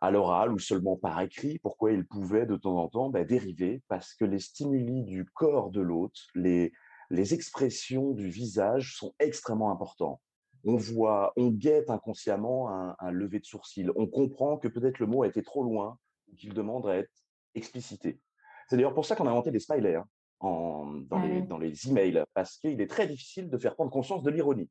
[0.00, 3.82] à l'oral ou seulement par écrit, pourquoi ils pouvaient de temps en temps bah, dériver,
[3.88, 6.72] parce que les stimuli du corps de l'autre, les,
[7.10, 10.20] les expressions du visage sont extrêmement importants.
[10.64, 13.92] On voit, on guette inconsciemment un, lever de sourcil.
[13.94, 15.98] On comprend que peut-être le mot a été trop loin
[16.30, 17.10] ou qu'il demande à être
[17.54, 18.20] explicité.
[18.68, 20.06] C'est d'ailleurs pour ça qu'on a inventé des smileys hein,
[20.40, 24.24] en, dans, les, dans les emails, parce qu'il est très difficile de faire prendre conscience
[24.24, 24.68] de l'ironie.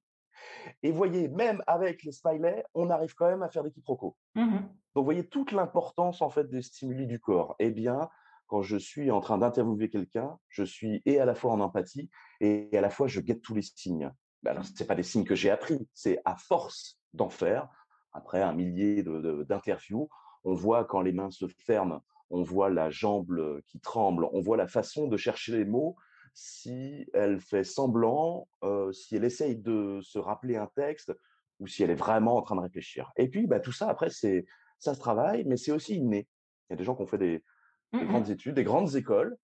[0.83, 4.15] Et voyez, même avec les smileys, on arrive quand même à faire des quiproquos.
[4.35, 4.57] Mmh
[4.95, 7.55] Donc, voyez toute l'importance en fait des stimuli du corps.
[7.59, 8.09] Eh bien,
[8.47, 12.09] quand je suis en train d'interviewer quelqu'un, je suis et à la fois en empathie
[12.41, 14.11] et à la fois je guette tous les signes.
[14.43, 17.67] Ben alors, ce pas des signes que j'ai appris, c'est à force d'en faire,
[18.13, 20.09] après un millier d'interviews,
[20.43, 24.57] on voit quand les mains se ferment, on voit la jambe qui tremble, on voit
[24.57, 25.95] la façon de chercher les mots,
[26.35, 28.47] si elle fait semblant,
[28.91, 31.13] si elle essaye de se rappeler un texte
[31.59, 33.11] ou si elle est vraiment en train de réfléchir.
[33.15, 34.45] Et puis, bah, tout ça, après, c'est
[34.77, 36.27] ça se travaille, mais c'est aussi inné.
[36.69, 37.43] Il y a des gens qui ont fait des,
[37.93, 39.37] mmh grandes études, des grandes écoles.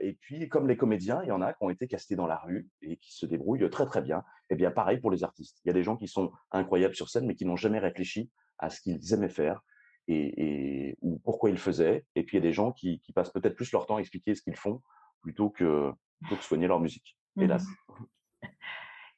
[0.00, 2.38] et puis, comme les comédiens, il y en a qui ont été castés dans la
[2.38, 4.24] rue et qui se débrouillent très très bien.
[4.48, 5.60] Et bien, pareil pour les artistes.
[5.64, 8.30] Il y a des gens qui sont incroyables sur scène, mais qui n'ont jamais réfléchi
[8.58, 9.62] à ce qu'ils aimaient faire
[10.08, 12.06] et, ou pourquoi ils le faisaient.
[12.14, 14.00] Et puis, il y a des gens qui, qui passent peut-être plus leur temps à
[14.00, 14.80] expliquer ce qu'ils font
[15.20, 17.66] plutôt que, plutôt soigner leur musique, mmh hélas.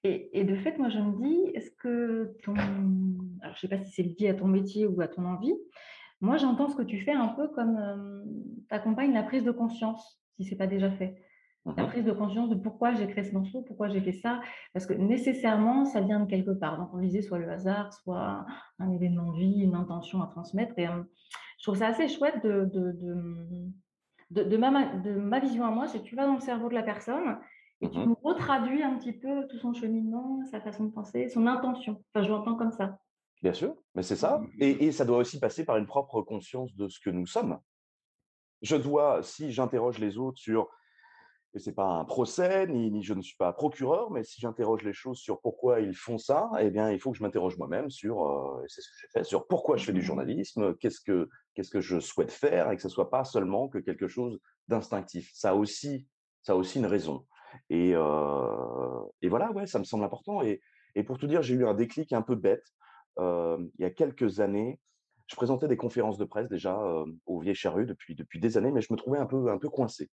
[0.02, 2.54] Et, de fait, moi, je me dis, est-ce que ton.
[2.54, 5.54] Alors, je ne sais pas si c'est lié à ton métier ou à ton envie.
[6.22, 8.24] Moi, j'entends ce que tu fais un peu comme
[8.66, 11.22] tu accompagnes la prise de conscience, si ce n'est pas déjà fait.
[11.66, 14.40] Mmh la prise de conscience de pourquoi j'ai créé ce morceau, pourquoi j'ai fait ça.
[14.72, 16.78] Parce que nécessairement, ça vient de quelque part.
[16.78, 18.46] Donc, on disait soit le hasard, soit
[18.78, 20.78] un événement de vie, une intention à transmettre.
[20.78, 22.96] Et je trouve ça assez chouette de, de,
[24.30, 26.82] ma, de ma vision à moi, c'est que tu vas dans le cerveau de la
[26.82, 27.38] personne
[27.82, 31.46] et tu mmh retraduis un petit peu tout son cheminement, sa façon de penser, son
[31.46, 32.02] intention.
[32.12, 32.98] Enfin, je l'entends comme ça.
[33.42, 34.38] Bien sûr, mais c'est ça.
[34.38, 34.48] Mmh.
[34.60, 37.58] Et, et, ça doit aussi passer par une propre conscience de ce que nous sommes.
[38.60, 40.68] Je dois, si j'interroge les autres sur
[41.52, 44.92] et c'est pas un procès, ni, je ne suis pas procureur, mais si j'interroge les
[44.92, 48.24] choses sur pourquoi ils font ça, eh bien, il faut que je m'interroge moi-même sur,
[48.24, 51.28] euh, c'est ce que j'ai fait, sur pourquoi je fais du journalisme, qu'est-ce que,
[51.60, 55.30] qu'est-ce que je souhaite faire, et que ce soit pas seulement que quelque chose d'instinctif.
[55.34, 56.08] Ça a aussi,
[56.42, 57.26] ça a aussi une raison.
[57.68, 60.40] Et, euh, et voilà, ouais, ça me semble important.
[60.40, 60.62] Et,
[60.94, 62.64] et pour tout dire, j'ai eu un déclic un peu bête.
[63.18, 64.80] Euh, il y a quelques années,
[65.26, 66.80] je présentais des conférences de presse déjà
[67.26, 69.68] au Vieille Charrue depuis, depuis des années, mais je me trouvais un peu, un peu
[69.68, 70.10] coincé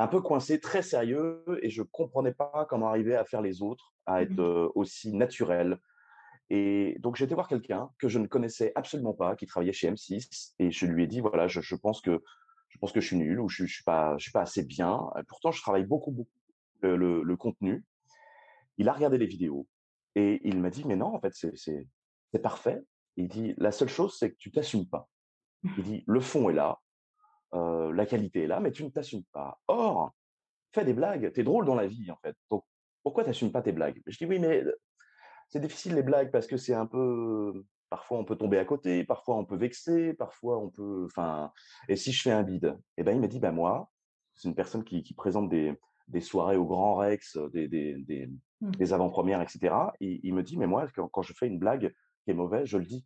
[0.00, 3.92] un peu coincé, très sérieux, et je comprenais pas comment arriver à faire les autres,
[4.06, 5.78] à être mmh aussi naturel.
[6.50, 9.90] Et donc j'ai été voir quelqu'un que je ne connaissais absolument pas, qui travaillait chez
[9.90, 12.22] M6, et je lui ai dit voilà, je, pense que
[12.68, 14.64] je pense que je suis nul ou je, je suis pas, je suis pas assez
[14.64, 15.00] bien.
[15.28, 16.30] pourtant, je travaille beaucoup, beaucoup
[16.82, 17.84] le, contenu.
[18.78, 19.68] Il a regardé les vidéos
[20.16, 22.80] et il m'a dit mais non, en fait, c'est parfait.
[23.16, 25.08] Il dit la seule chose, c'est que tu t'assumes pas.
[25.76, 26.80] Il dit le fond est là,
[27.52, 29.60] la qualité est là, mais tu ne t'assumes pas.
[29.68, 30.12] Or,
[30.72, 32.36] fais des blagues, tu es drôle dans la vie, en fait.
[32.50, 32.64] Donc,
[33.02, 34.02] pourquoi tu n'assumes pas tes blagues?
[34.06, 34.64] Je dis oui, mais
[35.50, 37.64] c'est difficile les blagues parce que c'est un peu.
[37.90, 41.04] Parfois, on peut tomber à côté, parfois, on peut vexer, parfois, on peut.
[41.06, 41.52] Enfin,
[41.88, 43.90] et si je fais un bide Eh ben, il m'a dit bah, moi,
[44.36, 45.76] c'est une personne qui, présente des,
[46.20, 48.92] soirées au Grand Rex, des, des, mmh.
[48.92, 49.74] avant-premières, etc.
[50.00, 51.92] Et il me dit mais moi, quand, quand je fais une blague
[52.24, 53.04] qui est mauvaise, je le dis.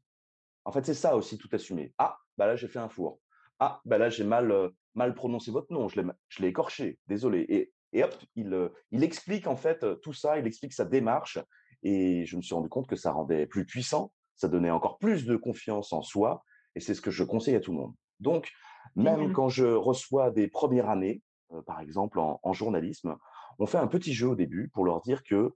[0.67, 1.95] En fait, c'est ça aussi, tout assumer.
[1.99, 3.21] Ah, bah là, j'ai fait un four.
[3.59, 7.47] Ah, ben là, j'ai mal, mal prononcé votre nom, je l'ai écorché, désolé.
[7.49, 11.39] Et, et hop, il, il explique en fait tout ça, il explique sa démarche.
[11.85, 15.25] Et je me suis rendu compte que ça rendait plus puissant, ça donnait encore plus
[15.25, 16.43] de confiance en soi.
[16.75, 17.95] Et c'est ce que je conseille à tout le monde.
[18.21, 18.51] Donc,
[18.97, 21.23] même quand je reçois des premières années,
[21.67, 23.17] par exemple en, en, journalisme,
[23.59, 25.55] on fait un petit jeu au début pour leur dire que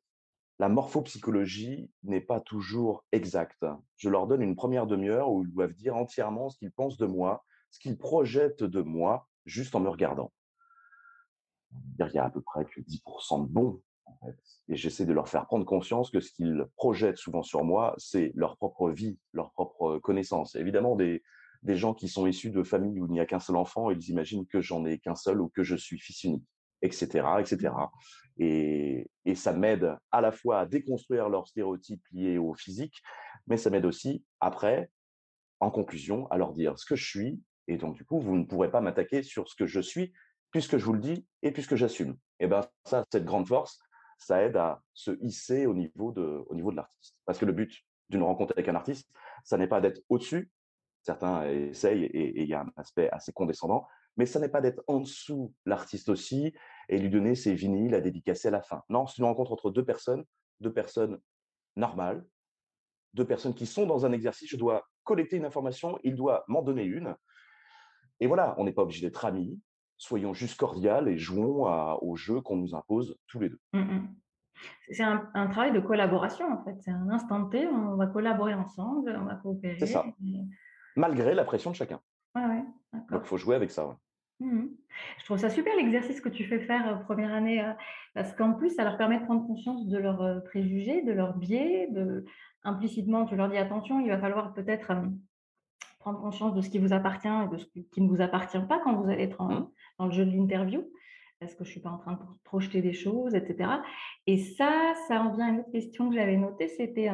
[0.61, 3.65] la morphopsychologie n'est pas toujours exacte.
[3.97, 7.07] Je leur donne une première demi-heure où ils doivent dire entièrement ce qu'ils pensent de
[7.07, 10.33] moi ce qu'ils projettent de moi juste en me regardant.
[11.99, 13.53] Il y a à peu près que 10% de
[14.69, 18.33] Et j'essaie de leur faire prendre conscience que ce qu'ils projettent souvent sur moi, c'est
[18.35, 20.55] leur propre vie, leur propre connaissance.
[20.57, 21.23] Évidemment, des,
[21.63, 24.09] des gens qui sont issus de familles où il n'y a qu'un seul enfant, ils
[24.09, 26.47] imaginent que j'en ai qu'un seul ou que je suis fils unique,
[26.83, 27.75] etc., etc.
[28.39, 33.03] Et, et ça m'aide à la fois à déconstruire leurs stéréotypes liés au physique,
[33.47, 34.91] mais ça m'aide aussi après,
[35.61, 38.45] en conclusion, à leur dire ce que je suis et donc, du coup, vous ne
[38.45, 40.13] pourrez pas m'attaquer sur ce que je suis,
[40.51, 42.17] puisque je vous le dis et puisque j'assume.
[42.41, 43.79] Et bien, ça, cette grande force,
[44.19, 47.17] ça aide à se hisser au niveau de, au niveau de l'artiste.
[47.25, 49.11] Parce que le but d'une rencontre avec un artiste,
[49.45, 50.51] ça n'est pas d'être au-dessus.
[51.03, 54.83] Certains essayent et il y a un aspect assez condescendant, mais ça n'est pas d'être
[54.89, 56.53] en dessous l'artiste aussi
[56.89, 58.83] et lui donner ses vinyles à dédicacer à la fin.
[58.89, 60.25] Non, c'est une rencontre entre deux personnes,
[60.61, 61.21] deux personnes
[61.77, 62.27] normales,
[63.15, 64.51] deux personnes qui sont dans un exercice.
[64.51, 67.15] Je dois collecter une information, il doit m'en donner une.
[68.21, 69.61] Et voilà, on n'est pas obligé d'être amis.
[69.99, 71.67] Soyons juste cordiales et jouons
[72.01, 73.61] au jeu qu'on nous impose tous les deux.
[73.73, 74.07] Mmh.
[74.91, 76.77] C'est un, travail de collaboration, en fait.
[76.81, 79.79] C'est un instant T, on va collaborer ensemble, on va coopérer.
[79.79, 80.05] C'est ça.
[80.97, 82.01] Malgré la pression de chacun.
[82.35, 82.65] Ouais, ouais,
[83.11, 83.97] Donc, il faut jouer avec ça.
[84.41, 84.67] Mmh
[85.19, 87.73] Je trouve ça super l'exercice que tu fais faire, heu, première année, heu,
[88.15, 91.37] parce qu'en plus, ça leur permet de prendre conscience de leurs, heu, préjugés, de leurs
[91.37, 92.25] biais, de
[92.63, 94.93] implicitement, tu leur dis: «Attention, il va falloir peut-être,
[96.09, 98.79] prendre conscience de ce qui vous appartient et de ce qui ne vous appartient pas
[98.83, 99.53] quand vous allez être Mmh.
[99.53, 100.81] en dans le jeu de l'interview.
[101.41, 103.83] Est-ce que je suis pas en train de projeter des choses?» et cetera
[104.27, 107.11] et ça, ça en vient à une autre question que j'avais notée, c'était,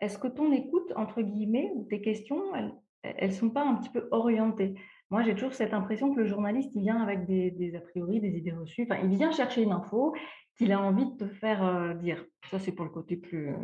[0.00, 3.90] est-ce que ton «écoute» entre guillemets ou tes questions, elles elles sont pas un petit
[3.90, 4.74] peu orientées?
[5.10, 8.20] Moi, j'ai toujours cette impression que le journaliste, il vient avec des des a priori,
[8.20, 10.14] des idées reçues, enfin, il vient chercher une info
[10.56, 12.24] qu'il a envie de te faire, heu, dire.
[12.50, 13.54] Ça, c'est pour le côté plus,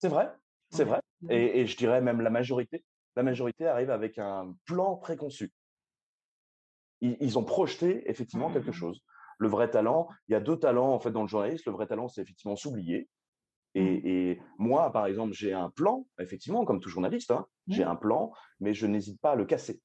[0.00, 0.26] C'est vrai,
[0.70, 2.84] c'est vrai et et je dirais même la majorité.
[3.16, 5.52] La majorité arrive avec un plan préconçu.
[7.00, 8.72] Ils ils ont projeté Mmh effectivement quelque mmh.
[8.72, 9.00] chose.
[9.38, 11.70] Le vrai talent, il y a 2 talents en fait dans le journalisme.
[11.70, 13.08] Le vrai talent, c'est effectivement s'oublier
[13.78, 13.98] Mmh.
[14.04, 17.84] et et moi, par exemple, j'ai un plan, effectivement, comme tout journaliste, hein, j'ai Oui.
[17.84, 19.82] un plan, mais je n'hésite pas à le casser.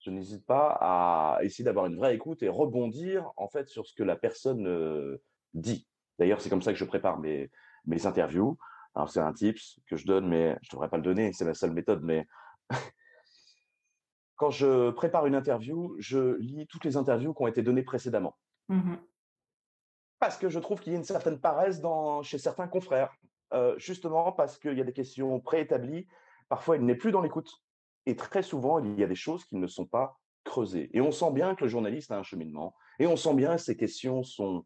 [0.00, 3.94] Je n'hésite pas à essayer d'avoir une vraie écoute et rebondir en fait sur ce
[3.94, 5.22] que la personne, heu,
[5.54, 5.88] dit.
[6.18, 7.50] D'ailleurs, c'est comme ça que je prépare mes
[7.86, 8.56] mes interviews.
[8.94, 11.54] Alors c'est un tips que je donne, mais je devrais pas le donner, c'est la
[11.54, 12.26] seule méthode, mais
[14.36, 18.36] quand je prépare une interview, je lis toutes les interviews qui ont été données précédemment.
[18.68, 18.98] Mmh mh.
[20.18, 23.14] Parce que je trouve qu'il y a une certaine paresse dans chez certains confrères.
[23.52, 26.06] Heu, justement parce qu'il y a des questions préétablies,
[26.48, 27.50] parfois il n'est plus dans l'écoute
[28.06, 31.10] et très souvent, il y a des choses qui ne sont pas creusées et on
[31.10, 34.22] sent bien que le journaliste a un cheminement et on sent bien que ces questions
[34.22, 34.64] sont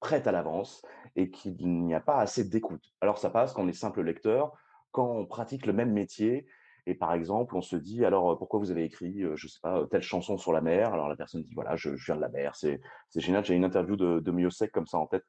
[0.00, 0.82] prêtes à l'avance
[1.16, 2.94] et qu'il n'y a pas assez d'écoute.
[3.00, 4.52] Alors ça passe quand on est simple lecteur,
[4.92, 6.46] quand on pratique le même métier
[6.88, 9.58] et par exemple, on se dit: «Alors, heu, pourquoi vous avez écrit, heu, je sais
[9.60, 12.20] pas, telle chanson sur la mer?» alors la personne dit: «Voilà, je je viens de
[12.20, 12.80] la mer, c'est
[13.10, 13.44] c'est génial».
[13.44, 15.24] J'ai une interview de de Miossec comme ça en tête.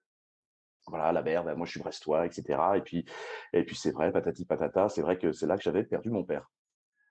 [0.87, 3.05] Voilà, la mer, bah, moi je suis brestois et cetera et puis
[3.53, 6.23] et puis c'est vrai, patati patata, c'est vrai que c'est là que j'avais perdu mon
[6.23, 6.51] père.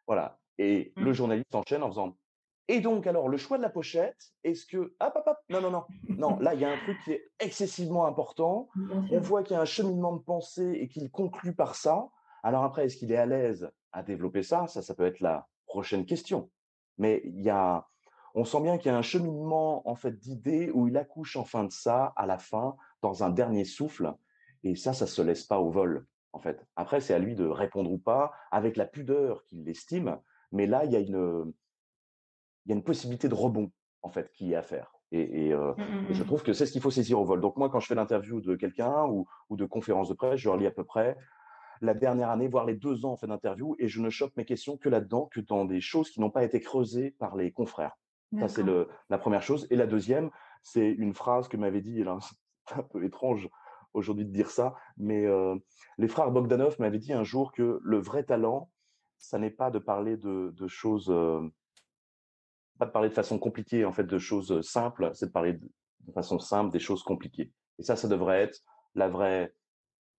[0.07, 1.14] Voilà et le Mmh.
[1.14, 2.19] journaliste enchaîne en faisant:
[2.68, 5.70] «Et donc alors le choix de la pochette, est-ce que» hop, hop, hop, non, non,
[5.70, 8.68] non, non, là il y a un truc qui est excessivement important.
[9.11, 12.09] On voit qu'il y a un cheminement de pensée et qu'il conclut par ça.
[12.42, 14.66] Alors après, est-ce qu'il est à l'aise à développer ça?
[14.66, 16.50] Ça, ça peut être la prochaine question.
[16.98, 17.87] Mais il y a
[18.37, 21.64] on sent bien qu'il y a un cheminement en fait d'idées où il accouche enfin
[21.64, 24.14] de ça à la fin, dans un dernier souffle
[24.62, 26.66] et ça, ça se laisse pas au vol, en fait.
[26.76, 30.18] Après, c'est à lui de répondre ou pas, avec la pudeur qu'il l'estime,
[30.52, 31.52] mais là, il y a une,
[32.66, 33.70] il y a une possibilité de rebond,
[34.02, 34.92] en fait, qui est à faire.
[35.12, 36.26] Et, et, euh, Mmh mh, et je mmh.
[36.26, 37.40] trouve que c'est ce qu'il faut saisir au vol.
[37.40, 40.48] Donc moi, quand je fais l'interview de quelqu'un ou, ou de conférence de presse, je
[40.48, 41.16] relis à peu près
[41.81, 44.44] la dernière année, voire les deux ans en fait d'interview, et je ne chope mes
[44.44, 47.96] questions que là-dedans, que dans des choses qui n'ont pas été creusées par les confrères.
[48.38, 48.64] Ça, c'est
[49.09, 49.66] la première chose.
[49.70, 50.31] Et la deuxième,
[50.62, 52.18] c'est une phrase que m'avait dit, et là,
[52.68, 53.48] c'est un peu étrange
[53.94, 55.57] aujourd'hui de dire ça, mais euh,
[55.96, 58.70] les frères Bogdanov m'avaient dit un jour que le vrai talent,
[59.16, 61.40] ça n'est pas de parler de, de choses, euh,
[62.78, 66.12] pas de parler de façon compliquée, en fait, de choses simples, c'est de parler de,
[66.12, 67.50] façon simple des choses compliquées.
[67.78, 68.60] Et ça, ça devrait être
[68.94, 69.52] la vraie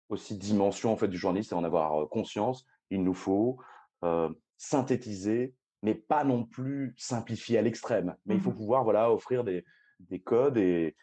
[0.10, 2.66] aussi dimension en fait du journaliste et en avoir euh, conscience.
[2.92, 3.58] Il nous faut
[4.04, 8.16] euh, synthétiser, mais pas non plus simplifier à l'extrême.
[8.26, 9.66] Mais il faut Mmh pouvoir voilà offrir des,
[10.00, 10.96] des codes et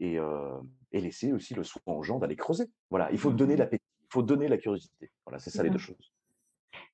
[0.00, 0.60] et, euh,
[0.92, 2.70] et laisser aussi le soin aux gens d'aller creuser.
[2.90, 5.10] Voilà, il faut Mmh donner l'appétit, il faut donner la curiosité.
[5.26, 5.86] Voilà, c'est ça les deux ça.
[5.86, 6.12] choses.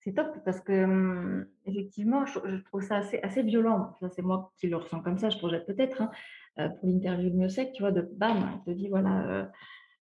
[0.01, 3.95] C'est top parce que, effectivement, je trouve ça assez assez violent.
[4.01, 6.11] Ça, c'est moi qui le ressens comme ça, je projette peut-être, hein,
[6.69, 7.91] pour l'interview de Miossec, tu vois?
[7.91, 9.51] De bam, il te dit voilà,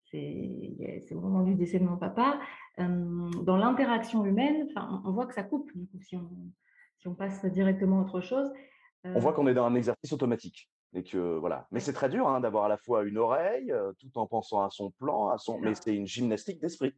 [0.04, 2.40] c'est au moment du décès de mon papa.
[2.78, 6.30] Dans l'interaction humaine, on on voit que ça coupe, du coup, si on
[6.98, 8.50] si on passe directement à autre chose.
[9.04, 11.66] On voit qu'on est dans un exercice automatique et que voilà.
[11.70, 14.70] Mais c'est très dur hein, d'avoir à la fois une oreille, tout en pensant à
[14.70, 15.58] son plan, à son.
[15.58, 16.94] Mais c'est une gymnastique d'esprit.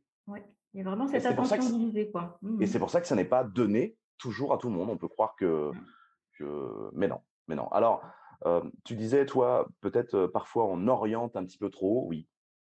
[0.73, 2.39] Il y a vraiment Et cette c'est pour ça que attention divisée, quoi.
[2.43, 2.69] Mmh Et mh.
[2.69, 4.91] c'est pour ça que ça n'est pas donné toujours à tout le monde.
[4.91, 5.85] On peut croire que, Mmh.
[6.39, 6.91] que...
[6.93, 7.69] mais non, mais non.
[7.69, 8.03] Alors,
[8.47, 12.29] euh, tu disais, toi, peut-être euh, parfois on oriente un petit peu trop, oui,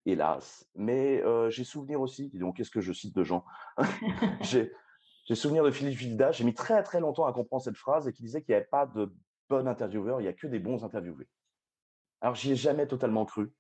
[0.06, 0.68] hélas.
[0.74, 3.44] Mais euh, j'ai souvenir aussi, dis donc, qu'est-ce que je cite de gens
[4.42, 8.12] J'ai souvenir de Philippe Gilda, j'ai mis très très longtemps à comprendre cette phrase et
[8.12, 9.10] qui disait qu'il n'y avait pas de
[9.48, 11.28] bon intervieweur, il n'y a que des bons interviewés.
[12.20, 13.50] Alors j'y ai jamais totalement cru.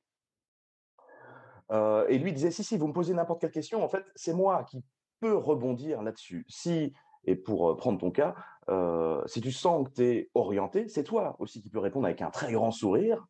[1.72, 4.34] Euh, et lui disait, si, si, vous me posez n'importe quelle question, en fait, c'est
[4.34, 4.84] moi qui
[5.20, 6.44] peux rebondir là-dessus.
[6.48, 6.92] Si,
[7.24, 8.34] et pour euh, prendre ton cas,
[8.68, 12.20] euh, si tu sens que tu es orienté, c'est toi aussi qui peux répondre avec
[12.22, 13.26] un très grand sourire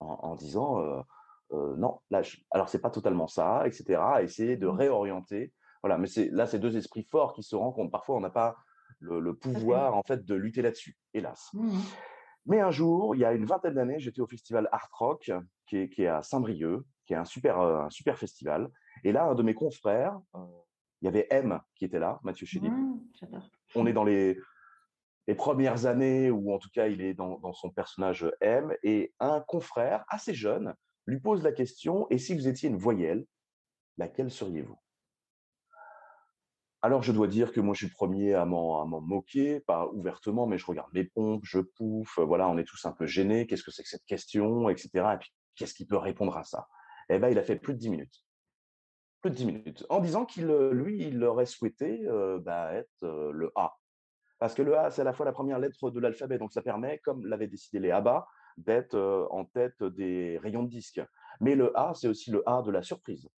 [0.00, 0.80] en, en disant,
[1.52, 4.00] euh, non, là, je, alors c'est pas totalement ça, etc.
[4.22, 4.76] Essayer de Mmh.
[4.76, 5.52] réorienter.
[5.82, 7.90] Voilà, mais c'est là, c'est deux esprits forts qui se rencontrent.
[7.90, 8.56] Parfois, on n'a pas
[9.00, 11.50] le, pouvoir, en fait, de lutter là-dessus, hélas.
[11.52, 11.80] Mmh mh.
[12.46, 15.30] Mais un jour, il y a une vingtaine d'années, j'étais au festival Art Rock,
[15.66, 18.70] qui est, qui est à Saint-Brieuc, qui est un super, euh, un super festival.
[19.02, 20.38] Et là, un de mes confrères, euh,
[21.00, 22.72] il y avait M qui était là, Mathieu Chédid.
[22.72, 23.00] Mmh.
[23.74, 24.38] On est dans les,
[25.26, 29.40] les premières années où en tout cas il est dans, son personnage M, et un
[29.40, 30.74] confrère assez jeune
[31.06, 33.26] lui pose la question, et si vous étiez une voyelle,
[33.98, 34.78] laquelle seriez-vous?
[36.80, 40.46] Alors, je dois dire que moi, je suis le premier à m'en moquer, pas ouvertement,
[40.46, 43.46] mais je regarde mes pompes, je pouffe, voilà, on est tous un peu gênés.
[43.46, 44.90] Qu'est-ce que c'est que cette question, etc.
[45.14, 46.68] Et puis, qu'est-ce qu'il peut répondre à ça?
[47.08, 48.24] Eh ben, il a fait plus de 10 minutes.
[49.20, 49.86] Plus de 10 minutes.
[49.88, 53.74] En disant qu'il, lui, il aurait souhaité euh, bah, être euh, le A.
[54.38, 56.38] Parce que le A, c'est à la fois la première lettre de l'alphabet.
[56.38, 60.68] Donc, ça permet, comme l'avaient décidé les ABA, d'être euh, en tête des rayons de
[60.68, 61.00] disque.
[61.40, 63.28] Mais le A, c'est aussi le A de la surprise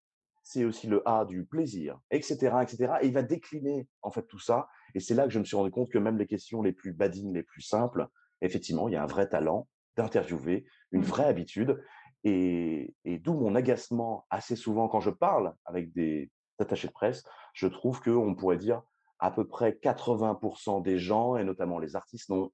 [0.49, 2.93] c'est aussi le A du plaisir, etc., etc.
[3.03, 4.69] Et il va décliner en fait tout ça.
[4.95, 6.93] Et c'est là que je me suis rendu compte que même les questions les plus
[6.93, 8.07] badines, les plus simples,
[8.43, 11.83] effectivement, il y a un vrai talent d'interviewer, une vraie habitude.
[12.29, 17.23] Et, d'où mon agacement assez souvent quand je parle avec des attachés de presse,
[17.55, 18.83] je trouve qu'on pourrait dire
[19.21, 22.51] à peu près 80% des gens, et notamment les artistes, n'ont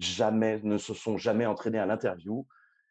[0.00, 2.46] jamais, ne se sont jamais entraînés à l'interview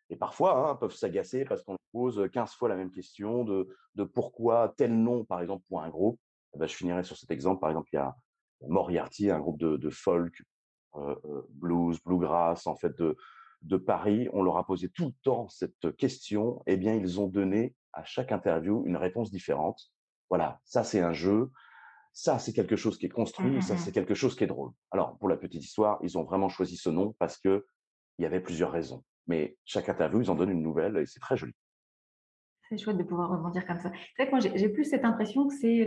[0.10, 3.68] et parfois hein, peuvent s'agacer parce qu'on pose 15 fois la même question de,
[4.14, 6.20] pourquoi tel nom, par exemple, pour un groupe.
[6.56, 7.60] Eh ben, je finirai sur cet exemple.
[7.60, 8.16] Par exemple, il y a
[8.68, 10.34] Moriarty, un groupe de, de folk,
[10.96, 13.16] euh, euh, blues, bluegrass, en fait, de,
[13.64, 14.30] de Paris.
[14.34, 16.62] On leur a posé tout le temps cette question.
[16.68, 19.92] Eh bien, ils ont donné à chaque interview une réponse différente.
[20.30, 21.52] Voilà, ça c'est un jeu.
[22.16, 23.58] Ça, c'est quelque chose qui est construit.
[23.58, 24.72] Mmh, ça, mmh, c'est quelque chose qui est drôle.
[24.92, 27.66] Alors, pour la petite histoire, ils ont vraiment choisi ce nom parce que
[28.20, 29.04] il y avait plusieurs raisons.
[29.26, 31.54] Mais chaque interview, ils en donnent une nouvelle et c'est très joli.
[32.70, 33.92] C'est chouette de pouvoir rebondir comme ça.
[34.16, 35.86] C'est vrai que moi, j'ai plus cette impression que c'est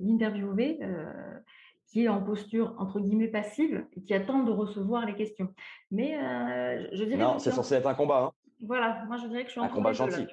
[0.00, 1.40] l'interviewé euh,
[1.88, 5.52] qui est en posture, entre guillemets, passive et qui attend de recevoir les questions.
[5.90, 7.16] Mais euh, je dirais.
[7.16, 8.24] Non, c'est censé être un combat.
[8.24, 8.32] Hein.
[8.60, 10.26] Voilà, moi, je dirais que je suis en un combat gentil.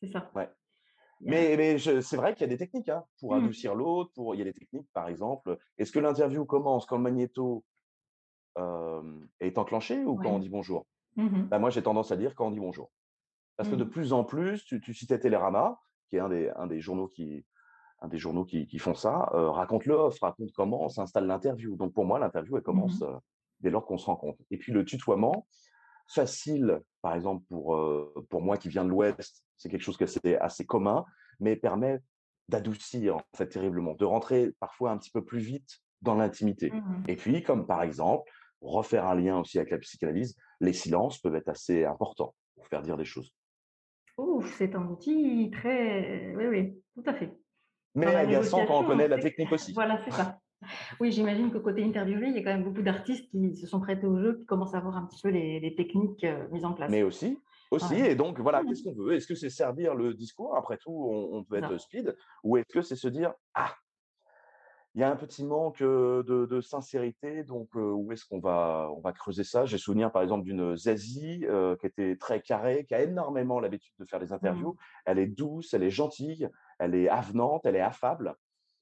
[0.00, 0.30] C'est ça.
[0.34, 0.48] Ouais.
[1.20, 3.38] Mais, mais c'est vrai qu'il y a des techniques hein, pour mmh.
[3.38, 4.10] adoucir l'autre.
[4.14, 4.34] Pour...
[4.34, 5.58] Il y a des techniques, par exemple.
[5.78, 7.64] Est-ce que l'interview commence quand le magnéto
[8.58, 9.02] euh,
[9.40, 10.86] est enclenché ou quand on dit bonjour?
[11.16, 12.90] Mmh bah, moi, j'ai tendance à dire quand on dit bonjour.
[13.56, 13.90] Parce que de mmh.
[13.90, 17.44] plus en plus, tu, tu citais Télérama, qui est un des, un des journaux qui,
[18.08, 21.76] des journaux qui, qui font ça, euh, raconte l'offre, raconte comment s'installe l'interview.
[21.76, 23.12] Donc pour moi, l'interview, elle mmh commence euh,
[23.60, 24.38] dès lors qu'on se rencontre.
[24.50, 25.46] Et puis le tutoiement,
[26.08, 30.06] facile, par exemple pour, euh, pour moi qui viens de l'Ouest, c'est quelque chose que
[30.06, 31.04] c'est assez commun,
[31.40, 32.00] mais permet
[32.48, 36.70] d'adoucir en fait terriblement, de rentrer parfois un petit peu plus vite dans l'intimité.
[37.08, 41.34] Et puis, comme par exemple, refaire un lien aussi avec la psychanalyse, les silences peuvent
[41.34, 43.34] être assez importants pour faire dire des choses.
[44.16, 46.34] Ouf, c'est un outil très.
[46.36, 47.32] Oui, oui, tout à fait.
[47.94, 49.72] Mais agaçant quand on connaît la technique aussi.
[49.72, 50.38] Voilà, c'est ça.
[51.00, 53.80] Oui, j'imagine que côté interviewé, il y a quand même beaucoup d'artistes qui se sont
[53.80, 56.72] prêtés au jeu, qui commencent à voir un petit peu les, techniques euh, mises en
[56.72, 56.90] place.
[56.90, 57.38] Mais aussi,
[57.70, 57.96] aussi.
[57.96, 58.66] Et donc, voilà, mmh.
[58.66, 59.14] qu'est-ce qu'on veut?
[59.14, 60.56] Est-ce que c'est servir le discours?
[60.56, 62.16] Après tout, on, peut être speed.
[62.42, 63.74] Ou est-ce que c'est se dire, ah,
[64.94, 69.12] il y a un petit manque de, sincérité, donc où est-ce qu'on va, on va
[69.12, 69.64] creuser ça?
[69.64, 71.44] J'ai souvenir par exemple d'une Zazie
[71.80, 74.34] qui était très carrée, qui a énormément l'habitude de faire des mmh.
[74.34, 74.76] interviews.
[75.04, 78.34] Elle est douce, elle est gentille, elle est avenante, elle est affable.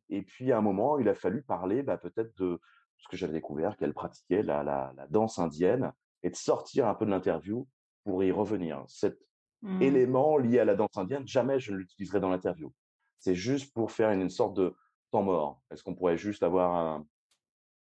[0.09, 2.61] Et puis à un moment, il a fallu parler bah, peut-être de
[2.99, 7.05] ce que j'avais découvert, qu'elle pratiquait la, la, danse indienne, et de sortir un peu
[7.05, 7.67] de l'interview
[8.05, 8.85] pour y revenir.
[8.87, 9.19] Cet
[9.63, 9.83] mmh.
[9.83, 12.73] élément lié à la danse indienne, jamais je ne l'utiliserai dans l'interview.
[13.19, 14.75] C'est juste pour faire une sorte de
[15.11, 17.07] temps mort Est-ce qu'on pourrait juste avoir un,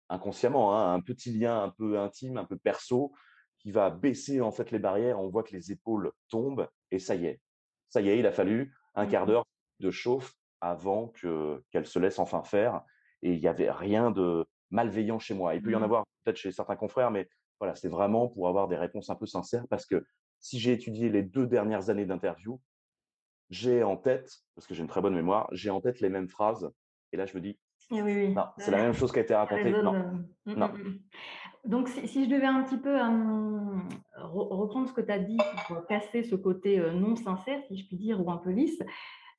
[0.09, 3.13] inconsciemment hein, un petit lien un peu intime, un peu perso,
[3.59, 7.15] qui va baisser en fait les barrières On voit que les épaules tombent et ça
[7.15, 7.41] y est,
[7.89, 9.47] ça y est, il a fallu un quart mmh d'heure
[9.81, 12.83] de chauffe avant que qu'elle se laisse enfin faire.
[13.23, 15.55] Et il n'y avait rien de malveillant chez moi.
[15.55, 15.85] Il peut y en mmh.
[15.85, 19.27] avoir peut-être chez certains confrères, mais voilà, c'est vraiment pour avoir des réponses un peu
[19.27, 20.05] sincères parce que
[20.41, 22.61] si j'ai étudié les deux dernières années d'interview,
[23.51, 26.29] j'ai en tête, parce que j'ai une très bonne mémoire, j'ai en tête les mêmes
[26.29, 26.71] phrases
[27.13, 27.59] et là, je me dis,
[27.91, 29.71] eh oui, non, c'est la même chose qui a été racontée.
[29.71, 29.95] Non.
[29.95, 30.13] Euh,
[30.47, 30.69] mmh, non.
[30.69, 30.99] Mmh.
[31.65, 32.99] Donc, si, je devais un petit peu
[34.17, 37.87] reprendre ce que tu as dit pour casser ce côté euh, non sincère, si je
[37.87, 38.83] puis dire, ou un peu lisse,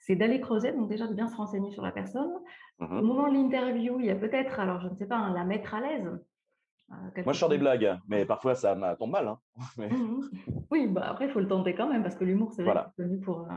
[0.10, 2.32] c'est d'aller creuser, donc déjà de bien se renseigner sur la personne.
[2.80, 5.44] Au moment de l'interview, il y a peut-être, alors je ne sais pas, hein, la
[5.44, 6.10] mettre à l'aise.
[6.92, 9.28] Euh, Moi, je sors des blagues, mais parfois ça tombe mal.
[9.28, 9.40] Hein.
[10.72, 12.92] Oui, bah après, il faut le tenter quand même, parce que l'humour, c'est voilà.
[12.98, 13.48] connu pour,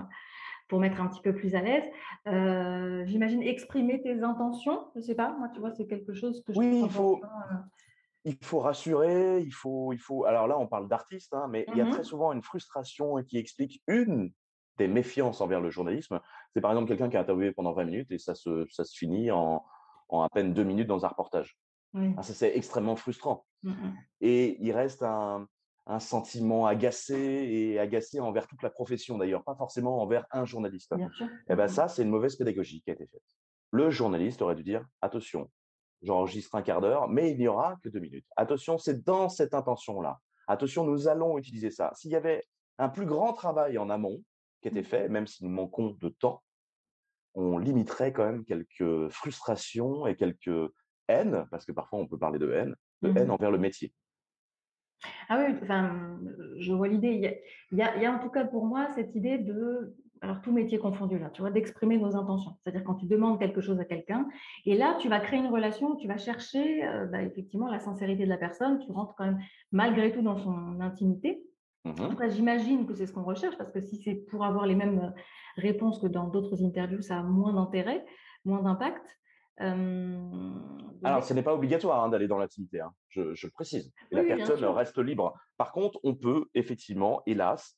[0.68, 1.84] pour mettre un petit peu plus à l'aise.
[2.26, 6.42] Euh, j'imagine exprimer tes intentions, je ne sais pas, moi, tu vois, c'est quelque chose
[6.44, 7.56] que je Oui, il faut, euh.
[8.26, 10.26] il faut rassurer, il faut, il faut.
[10.26, 13.22] Alors là, on parle d'artiste, hein, mais il y a mmh très souvent une frustration
[13.22, 14.32] qui explique une
[14.82, 16.20] des méfiances envers le journalisme.
[16.54, 18.96] C'est par exemple quelqu'un qui a interviewé pendant 20 minutes et ça se, ça se
[18.96, 19.64] finit en,
[20.08, 21.56] en à peine deux minutes dans un reportage.
[22.16, 23.44] Ah, ça, c'est extrêmement frustrant.
[24.20, 25.46] Et il reste un,
[25.86, 30.94] un sentiment agacé et agacé envers toute la profession d'ailleurs, pas forcément envers un journaliste.
[30.98, 33.22] Et eh ben ça, c'est une mauvaise pédagogie qui a été faite.
[33.72, 35.50] Le journaliste aurait dû dire attention,
[36.02, 38.26] j'enregistre un quart d'heure, mais il n'y aura que deux minutes.
[38.36, 40.18] Attention, c'est dans cette intention-là.
[40.46, 41.92] Attention, nous allons utiliser ça.
[41.94, 42.44] S'il y avait
[42.78, 44.22] un plus grand travail en amont
[44.62, 46.42] qui était fait, même si nous manquons de temps,
[47.34, 50.70] on limiterait quand même quelques frustrations et quelques
[51.08, 53.92] haines, parce que parfois on peut parler de haine, de haine mmh envers le métier.
[55.28, 56.20] Ah oui, enfin,
[56.58, 57.42] je vois l'idée.
[57.72, 61.18] Il, y a, en tout cas pour moi cette idée de, alors tout métier confondu
[61.18, 62.56] là, tu vois, d'exprimer nos intentions.
[62.62, 64.28] C'est-à-dire quand tu demandes quelque chose à quelqu'un,
[64.64, 68.24] et là tu vas créer une relation, tu vas chercher euh, bah, effectivement la sincérité
[68.24, 69.40] de la personne, tu rentres quand même
[69.72, 71.42] malgré tout dans son intimité.
[71.84, 75.12] Mmh j'imagine que c'est ce qu'on recherche parce que si c'est pour avoir les mêmes
[75.56, 78.04] réponses que dans d'autres interviews, ça a moins d'intérêt,
[78.44, 79.04] moins d'impact.
[79.58, 83.92] Alors, ce n'est pas obligatoire hein, d'aller dans l'intimité, hein, je, le précise.
[84.10, 85.34] la personne reste libre.
[85.56, 87.76] Par contre, on peut effectivement, hélas,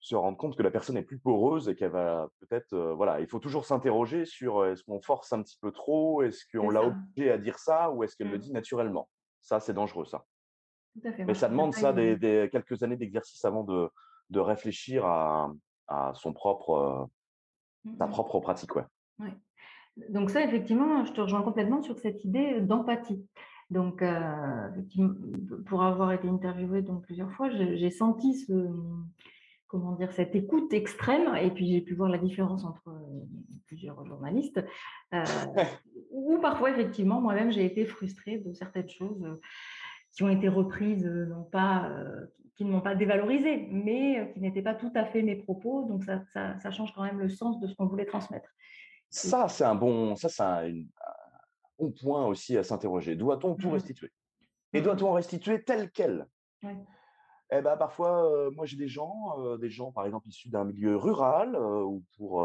[0.00, 3.26] se rendre compte que la personne est plus poreuse et qu'elle va peut-être, voilà, il
[3.26, 7.30] faut toujours s'interroger sur est-ce qu'on force un petit peu trop, est-ce qu'on l'a obligé
[7.30, 8.40] à dire ça ou est-ce qu'elle le mmh.
[8.40, 9.08] dit naturellement.
[9.40, 10.24] Ça, c'est dangereux, ça.
[11.18, 13.88] Mais ça demande ça des, quelques années d'exercice avant de,
[14.30, 15.52] de réfléchir à,
[15.86, 17.08] à, son propre,
[17.98, 18.84] sa mmh propre pratique, ouais.
[19.20, 19.34] ouais.
[20.10, 23.26] Donc ça, effectivement, je te rejoins complètement sur cette idée d'empathie.
[23.70, 24.68] Donc, euh,
[25.66, 28.52] pour avoir été interviewée donc plusieurs fois, j'ai senti ce,
[29.66, 33.26] comment dire, cette écoute extrême, et puis j'ai pu voir la différence entre euh,
[33.66, 34.64] plusieurs journalistes,
[35.12, 35.24] euh,
[36.10, 39.38] où parfois, effectivement, moi-même, j'ai été frustrée de certaines choses
[40.12, 41.90] qui ont été reprises, non pas,
[42.56, 45.84] qui ne m'ont pas dévalorisé, mais qui n'étaient pas tout à fait mes propos.
[45.84, 46.22] Donc, ça,
[46.58, 48.50] ça change quand même le sens de ce qu'on voulait transmettre.
[49.10, 50.70] Ça, c'est un bon, ça, c'est un,
[51.78, 53.16] bon point aussi à s'interroger.
[53.16, 54.12] Doit-on tout mmh restituer?
[54.72, 56.26] Et mmh doit-on restituer tel quel?
[56.62, 61.56] Eh ben, parfois, moi, j'ai des gens, des gens, par exemple, issus d'un milieu rural,
[61.56, 62.44] ou pour,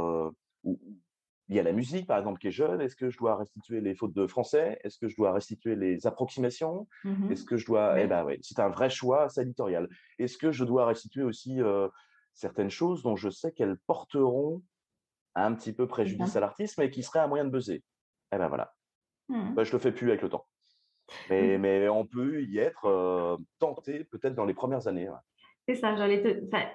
[1.50, 2.80] il y a la musique, par exemple, qui est jeune.
[2.82, 4.80] Est-ce que je dois restituer les fautes de français?
[4.84, 6.88] Est-ce que je dois restituer les approximations?
[7.04, 9.90] Mmh Est-ce que je dois Eh ben, ouais, c'est un vrai choix, éditorial.
[10.20, 11.60] Est-ce que je dois restituer aussi
[12.34, 14.64] certaines choses dont je sais qu'elles porteront
[15.36, 17.84] un petit peu préjudice à l'artiste, mais qui serait un moyen de buzzer?
[18.32, 18.74] Eh ben voilà.
[19.28, 19.54] Mmh.
[19.54, 20.48] Bah, je le fais plus avec le temps.
[21.30, 21.62] Mais, mmh.
[21.62, 25.10] mais on peut y être tenté peut-être dans les premières années.
[25.68, 26.46] C'est ça, j'allais te...
[26.48, 26.66] enfin,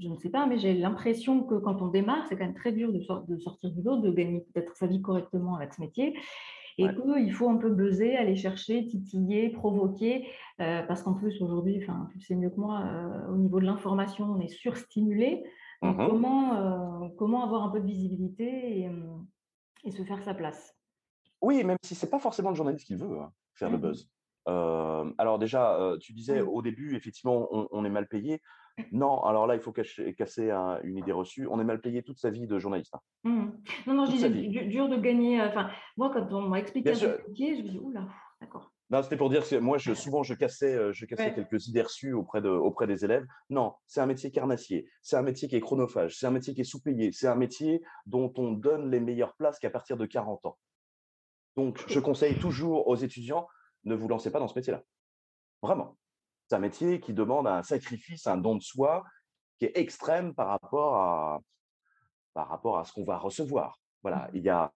[0.00, 2.72] je ne sais pas, mais j'ai l'impression que quand on démarre, c'est quand même très
[2.72, 6.18] dur de, de sortir du lot, de gagner peut-être sa vie correctement avec ce métier.
[6.80, 12.08] Et qu'il faut un peu buzzer, aller chercher, titiller, provoquer, parce qu'en plus aujourd'hui, enfin,
[12.12, 12.84] tu sais mieux que moi,
[13.32, 15.42] au niveau de l'information, on est surstimulé.
[15.82, 18.90] Mmh comment, comment avoir un peu de visibilité et,
[19.84, 20.76] et, se faire sa place?
[21.40, 23.92] Oui, même si c'est pas forcément le journaliste qui veut hein, faire le mmh
[24.48, 28.40] alors déjà, tu disais au début, effectivement, on, est mal payé.
[28.92, 30.50] Non, alors là, il faut casser
[30.84, 31.46] une idée reçue.
[31.50, 32.94] On est mal payé toute sa vie de journaliste.
[33.24, 33.52] Hein.
[33.86, 35.42] Non, non, je disais, dur de gagner.
[35.42, 38.06] Enfin, moi, quand on m'a expliqué un peu je me dis, oula,
[38.40, 38.70] d'accord.
[38.90, 42.12] Non, c'était pour dire que moi, je, souvent, je cassais, je cassais quelques idées reçues
[42.12, 43.26] auprès, de, auprès des élèves.
[43.50, 46.62] Non, c'est un métier carnassier, c'est un métier qui est chronophage, c'est un métier qui
[46.62, 50.46] est sous-payé, c'est un métier dont on donne les meilleures places qu'à partir de 40
[50.46, 50.58] ans.
[51.56, 53.46] Donc, je conseille toujours aux étudiants,
[53.84, 54.82] ne vous lancez pas dans ce métier-là.
[55.62, 55.96] Vraiment.
[56.48, 59.04] C'est un métier qui demande un sacrifice, un don de soi
[59.58, 61.40] qui est extrême par rapport à,
[62.32, 63.78] par rapport à ce qu'on va recevoir.
[64.02, 64.30] Voilà, mmh.
[64.34, 64.72] il y a,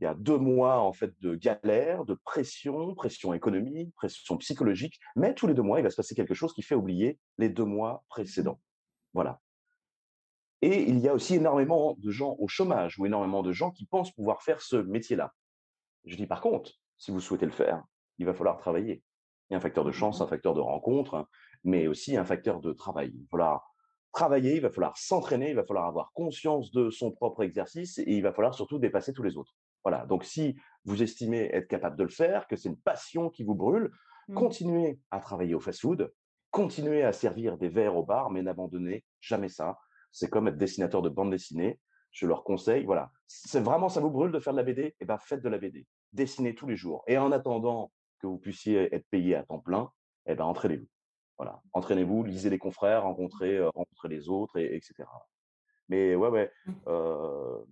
[0.00, 4.98] il y a deux mois en fait de galère, de pression, pression économique, pression psychologique,
[5.16, 7.48] mais tous les deux mois, il va se passer quelque chose qui fait oublier les
[7.48, 8.60] deux mois précédents.
[9.12, 9.40] Voilà.
[10.62, 13.86] Et il y a aussi énormément de gens au chômage ou énormément de gens qui
[13.86, 15.32] pensent pouvoir faire ce métier-là.
[16.04, 17.84] Je dis par contre, si vous souhaitez le faire,
[18.18, 19.02] il va falloir travailler.
[19.48, 21.28] Il y a un facteur de chance, un facteur de rencontre, hein,
[21.64, 23.12] mais aussi un facteur de travail.
[23.14, 23.74] Il va falloir
[24.12, 28.04] travailler, il va falloir s'entraîner, il va falloir avoir conscience de son propre exercice et
[28.06, 29.54] il va falloir surtout dépasser tous les autres.
[29.82, 30.06] Voilà.
[30.06, 33.54] Donc, si vous estimez être capable de le faire, que c'est une passion qui vous
[33.54, 33.90] brûle,
[34.28, 34.34] mmh.
[34.34, 36.12] continuez à travailler au fast-food,
[36.50, 39.78] continuez à servir des verres au bar, mais n'abandonnez jamais ça.
[40.12, 41.80] C'est comme être dessinateur de bande dessinée.
[42.12, 43.10] Je leur conseille, voilà.
[43.26, 45.58] C'est vraiment ça vous brûle de faire de la BD, eh ben faites de la
[45.58, 45.84] BD.
[46.12, 47.02] Dessinez tous les jours.
[47.08, 47.90] Et en attendant
[48.28, 49.90] que vous puissiez être payé à temps plein,
[50.26, 50.88] eh ben entraînez-vous.
[51.36, 51.60] Voilà.
[51.72, 55.04] Entraînez-vous, lisez les confrères, rencontrez, euh, rencontrez les autres, et, etc.
[55.88, 56.52] Mais ouais, ouais.
[56.66, 56.72] Mmh.
[56.86, 57.64] Euh,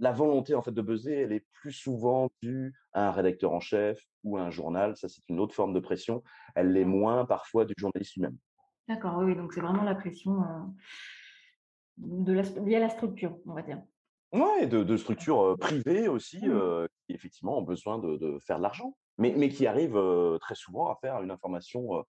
[0.00, 3.60] la volonté en fait de buzzer, elle est plus souvent due à un rédacteur en
[3.60, 4.96] chef ou à un journal.
[4.96, 6.22] Ça, c'est une autre forme de pression.
[6.54, 8.36] Elle l'est moins parfois du journaliste lui-même.
[8.88, 10.64] D'accord, oui, donc c'est vraiment la pression euh,
[11.98, 13.82] de la, liée à la structure, on va dire.
[14.32, 16.50] Oui, de, structures euh, privées aussi, mmh.
[16.50, 20.00] euh, qui effectivement ont besoin de, faire de l'argent, mais, mais qui arrivent
[20.40, 22.04] très souvent à faire une information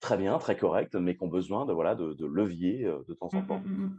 [0.00, 3.40] très bien, très correcte, mais qui ont besoin de, voilà, de, levier de temps en
[3.40, 3.60] mmh, temps.
[3.60, 3.96] Mmh,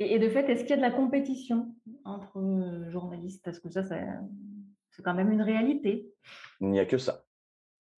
[0.00, 1.74] et, de fait, est-ce qu'il y a de la compétition
[2.04, 3.44] entre journalistes?
[3.44, 6.12] Parce que ça, c'est quand même une réalité.
[6.60, 7.24] Il n'y a que ça.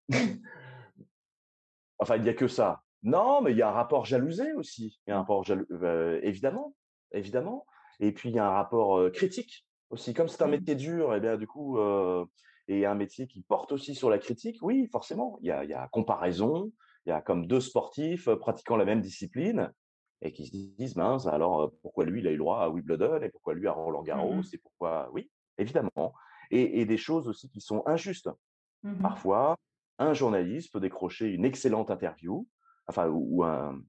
[2.00, 2.82] enfin, il n'y a que ça.
[3.04, 5.00] Non, mais il y a un rapport jalousé aussi.
[5.08, 6.76] Il y a un rapport jaloux, euh, évidemment,
[7.12, 7.66] évidemment.
[8.02, 10.14] Et puis il y a un rapport critique aussi.
[10.14, 10.52] Comme c'est un mmh.
[10.52, 11.78] métier dur, et eh bien du coup,
[12.70, 15.70] et un métier qui porte aussi sur la critique, oui, forcément, il y a, il
[15.70, 16.72] y a comparaison.
[17.06, 19.72] Il y a comme deux sportifs pratiquant la même discipline
[20.22, 23.22] et qui se disent mince, alors pourquoi lui il a eu le droit à Wimbledon
[23.22, 26.14] et pourquoi lui à Roland Garros mmh et pourquoi oui, évidemment.
[26.52, 28.30] Et, et, des choses aussi qui sont injustes.
[28.84, 29.58] Mmh Parfois,
[29.98, 32.48] un journaliste peut décrocher une excellente interview,
[32.88, 33.82] enfin ou, un,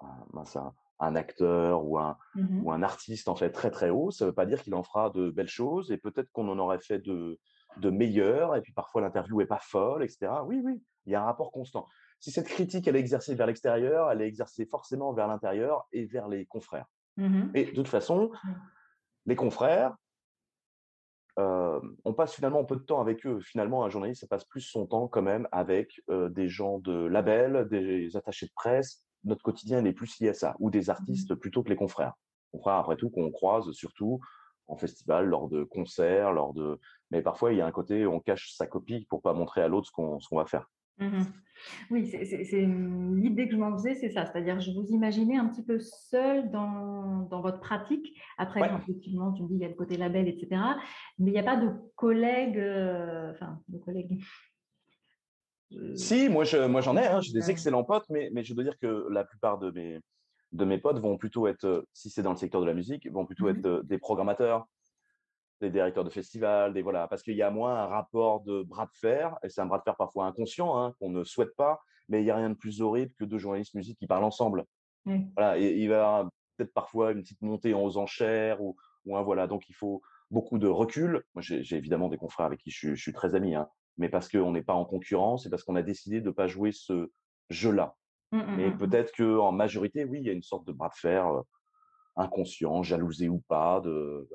[0.00, 4.24] un, un, acteur ou un, mmh ou un artiste en fait très très haut, ça
[4.24, 6.80] ne veut pas dire qu'il en fera de belles choses et peut-être qu'on en aurait
[6.80, 7.38] fait de,
[7.76, 10.32] de meilleures et puis parfois l'interview est pas folle, etc.
[10.46, 11.86] Oui, oui, il y a un rapport constant
[12.20, 16.06] si cette critique, elle est exercée vers l'extérieur, elle est exercée forcément vers l'intérieur et
[16.06, 16.86] vers les confrères.
[17.16, 18.30] Mmh et de toute façon,
[19.24, 19.96] les confrères,
[21.38, 23.40] euh, on passe finalement un peu de temps avec eux.
[23.40, 27.06] Finalement, un journaliste, ça passe plus son temps quand même avec euh, des gens de
[27.06, 29.05] label, des attachés de presse.
[29.26, 32.14] Notre quotidien n'est plus lié à ça, ou des mmh artistes plutôt que les confrères.
[32.52, 34.20] Confrères, après tout, qu'on croise surtout
[34.68, 36.80] en festival, lors de concerts, lors de.
[37.10, 39.68] Mais parfois, il y a un côté, on cache sa copie pour pas montrer à
[39.68, 39.92] l'autre ce
[40.28, 40.70] qu'on va faire.
[40.98, 41.24] Mmh
[41.90, 44.26] oui, c'est l'idée que je m'en faisais, c'est ça.
[44.26, 48.20] C'est-à-dire, je vous imaginais un petit peu seul dans, dans votre pratique.
[48.38, 50.60] Après, effectivement, tu me dis, il y a le côté label, etc.
[51.18, 54.22] Mais il n'y a pas de collègues, euh, enfin, de collègues.
[55.96, 57.06] Si, moi, je, moi j'en ai.
[57.06, 60.00] Hein, J'ai des excellents potes, mais, mais je dois dire que la plupart de mes,
[60.52, 63.26] de mes potes vont plutôt être, si c'est dans le secteur de la musique, vont
[63.26, 64.66] plutôt mmh être euh, des programmateurs,
[65.60, 68.86] des directeurs de festivals, des voilà, parce qu'il y a moins un rapport de bras
[68.86, 71.80] de fer, et c'est un bras de fer parfois inconscient, hein, qu'on ne souhaite pas,
[72.08, 74.64] mais il n'y a rien de plus horrible que deux journalistes musique qui parlent ensemble.
[75.36, 79.46] Voilà, et il va peut-être parfois une petite montée en enchères ou, ou un voilà,
[79.46, 81.22] donc il faut beaucoup de recul.
[81.34, 83.68] Moi, j'ai évidemment des confrères avec qui je, suis très ami, hein,
[83.98, 86.46] mais parce qu'on n'est pas en concurrence et parce qu'on a décidé de ne pas
[86.46, 87.10] jouer ce
[87.50, 87.96] jeu-là.
[88.32, 90.94] Mmh, mmh, mais peut-être qu'en majorité, oui, il y a une sorte de bras de
[90.94, 91.42] fer euh,
[92.16, 94.28] inconscient, jalousé ou pas, de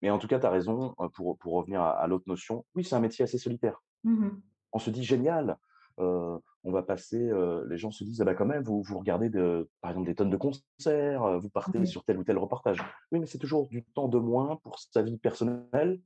[0.00, 2.94] mais en tout cas, tu as raison, pour, pour revenir à, l'autre notion, oui, c'est
[2.94, 3.82] un métier assez solitaire.
[4.04, 4.28] Mmh
[4.70, 5.56] on se dit génial,
[5.96, 7.30] on va passer,
[7.68, 10.14] les gens se disent, ah bah quand même, vous, vous regardez de, par exemple des
[10.14, 12.78] tonnes de concerts, vous partez sur tel ou tel reportage.
[13.10, 16.00] Oui, mais c'est toujours du temps de moins pour sa vie personnelle,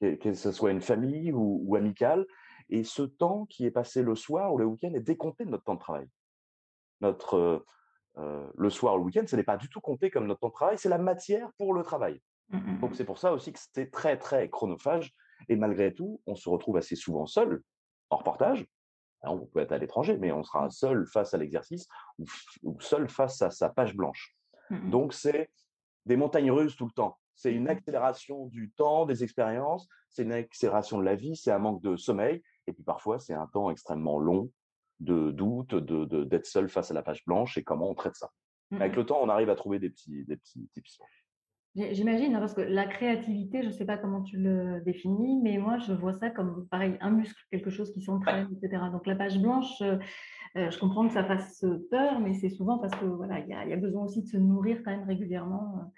[0.00, 2.26] que, ce soit une famille ou, ou amicale.
[2.68, 5.64] Et ce temps qui est passé le soir ou le week-end est décompté de notre
[5.64, 6.08] temps de travail.
[7.00, 7.64] Notre,
[8.16, 10.52] le soir ou le week-end, ce n'est pas du tout compté comme notre temps de
[10.52, 12.20] travail, c'est la matière pour le travail.
[12.48, 12.94] Mmh, mmh, Donc mmh.
[12.94, 15.14] c'est pour ça aussi que c'est très très chronophage
[15.48, 17.62] et malgré tout, on se retrouve assez souvent seul
[18.10, 18.66] en reportage.
[19.22, 21.88] on peut être à l'étranger, mais on sera seul face à l'exercice
[22.62, 24.36] ou, seul face à sa page blanche.
[24.70, 25.50] Donc c'est
[26.06, 27.18] des montagnes russes tout le temps.
[27.36, 31.58] C'est une accélération du temps, des expériences, c'est une accélération de la vie, c'est un
[31.58, 34.50] manque de sommeil, et puis parfois c'est un temps extrêmement long
[35.00, 38.30] de doute, de d'être seul face à la page blanche et comment on traite ça.
[38.72, 40.98] Avec le temps, on arrive à trouver des petits, des petits tips.
[41.76, 45.58] J'imagine, hein, parce que la créativité, je ne sais pas comment tu le définis, mais
[45.58, 48.84] moi, je vois ça comme, pareil, un muscle, quelque chose qui s'entraîne, etc.
[48.90, 49.98] Donc, la page blanche, euh,
[50.56, 53.72] euh, je comprends que ça fasse peur, mais c'est souvent parce que voilà, il y,
[53.72, 55.92] a besoin aussi de se nourrir quand même régulièrement.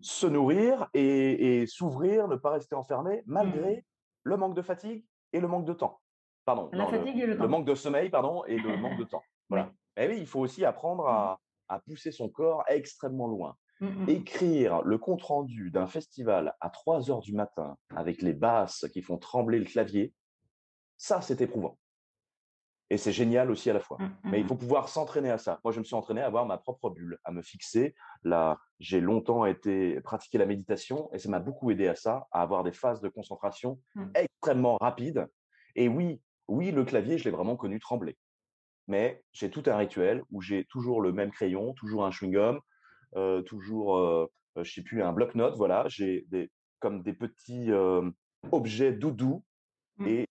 [0.00, 3.82] Se nourrir et, s'ouvrir, ne pas rester enfermé, malgré mmh.
[4.24, 6.00] le manque de fatigue et le manque de temps.
[6.44, 6.68] Pardon.
[6.72, 7.44] La fatigue le, et le temps.
[7.44, 9.22] Le manque de sommeil, pardon, et le manque de temps.
[9.48, 9.72] Voilà.
[9.96, 11.74] Et oui, il faut aussi apprendre à, mmh.
[11.74, 13.56] à pousser son corps extrêmement loin.
[13.80, 14.08] Mmh.
[14.08, 19.18] Écrire le compte-rendu d'un festival à 3 heures du matin avec les basses qui font
[19.18, 20.14] trembler le clavier,
[20.96, 21.78] ça, c'est éprouvant.
[22.90, 23.96] Et c'est génial aussi à la fois.
[23.98, 25.60] Mmh, Mais il faut pouvoir s'entraîner à ça.
[25.64, 27.94] Moi, je me suis entraîné à avoir ma propre bulle, à me fixer.
[28.22, 32.42] Là, j'ai longtemps été pratiquer la méditation et ça m'a beaucoup aidé à ça, à
[32.42, 33.80] avoir des phases de concentration
[34.14, 35.26] extrêmement rapides.
[35.74, 38.18] Et oui, oui, le clavier, je l'ai vraiment connu trembler.
[38.88, 42.60] Mais j'ai tout un rituel où j'ai toujours le même crayon, toujours un chewing-gum,
[43.16, 45.56] euh, toujours, euh, euh, je sais plus, un bloc-notes.
[45.56, 47.70] Voilà, j'ai des, comme des petits
[48.50, 49.44] objets doudous
[49.98, 50.08] mmh.
[50.08, 50.26] et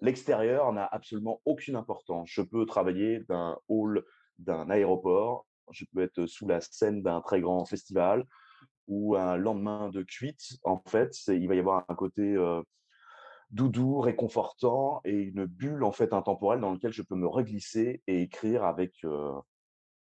[0.00, 2.28] l'extérieur n'a absolument aucune importance.
[2.30, 4.04] Je peux travailler d'un hall
[4.38, 8.26] d'un aéroport, je peux être sous la scène d'un très grand festival
[8.86, 10.58] ou un lendemain de cuite.
[10.62, 12.36] En fait, il va y avoir un côté
[13.50, 18.22] doudou, réconfortant et une bulle en fait intemporelle dans laquelle je peux me reglisser et
[18.22, 19.04] écrire avec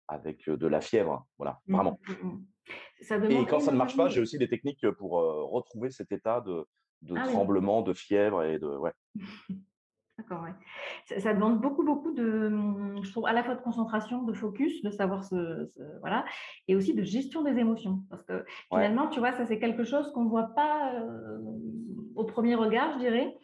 [0.08, 1.26] avec de la fièvre.
[1.38, 2.00] Voilà, mmh, vraiment.
[2.08, 3.30] Mmh, mmh.
[3.30, 6.66] et quand ça ne marche pas, j'ai aussi des techniques pour retrouver cet état de,
[7.02, 8.66] de ah tremblement, de fièvre et de.
[8.66, 8.92] Ouais.
[10.18, 11.20] D'accord, ouais.
[11.20, 14.80] Ça, demande beaucoup, beaucoup de, mmh, je trouve, à la fois de concentration, de focus,
[14.82, 15.68] de savoir se,
[16.00, 16.24] voilà,
[16.68, 18.04] et aussi de gestion des émotions.
[18.10, 21.38] Parce que finalement, tu vois, ça c'est quelque chose qu'on ne voit pas euh,
[22.14, 23.36] au premier regard, je dirais.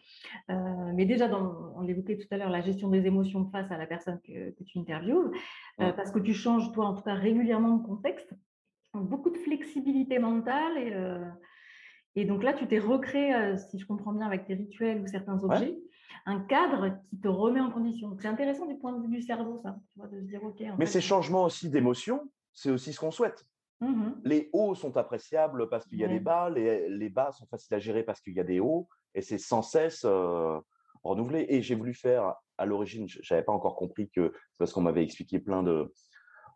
[0.49, 0.53] Euh,
[0.95, 3.85] mais déjà, dans, on évoquait tout à l'heure la gestion des émotions face à la
[3.85, 5.29] personne que, tu interviews,
[5.81, 8.33] euh, parce que tu changes, toi, en tout cas, régulièrement de contexte.
[8.93, 10.93] beaucoup de flexibilité mentale et,
[12.15, 15.43] et donc là, tu t'es recréé, si je comprends bien, avec tes rituels ou certains
[15.43, 15.77] objets
[16.25, 18.15] un cadre qui te remet en condition.
[18.19, 20.63] C'est intéressant du point de vue du cerveau, ça, tu vois, de se dire, OK.
[20.77, 23.45] Mais ces changements aussi d'émotion, c'est aussi ce qu'on souhaite.
[23.79, 27.73] Mmh les hauts sont appréciables parce qu'il y a des bas, les, bas sont faciles
[27.73, 30.59] à gérer parce qu'il y a des hauts, et c'est sans cesse euh,
[31.03, 31.47] renouvelé.
[31.49, 34.81] Et j'ai voulu faire, à l'origine, je n'avais pas encore compris que c'est parce qu'on
[34.81, 35.91] m'avait expliqué plein de.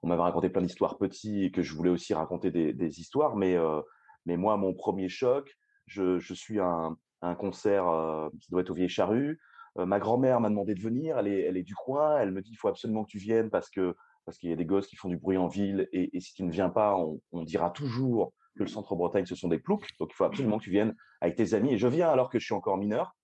[0.03, 3.55] On m'avait raconté plein d'histoires petites et que je voulais aussi raconter des, histoires, mais,
[3.55, 3.81] euh,
[4.25, 5.55] mais moi, mon premier choc,
[5.87, 9.39] je, suis un, un concert euh, qui doit être au Vieille Charrue
[9.77, 12.51] ma grand-mère m'a demandé de venir, elle est, elle est du coin, elle me dit
[12.51, 13.93] il faut absolument que tu viennes parce que
[14.25, 15.87] parce qu'il y a des gosses qui font du bruit en ville.
[15.91, 19.59] Et, si tu ne viens pas, on, dira toujours que le centre-Bretagne ce sont des
[19.59, 21.73] ploucs, donc il faut absolument que tu viennes avec tes amis.
[21.73, 23.15] Et je viens alors que je suis encore mineur,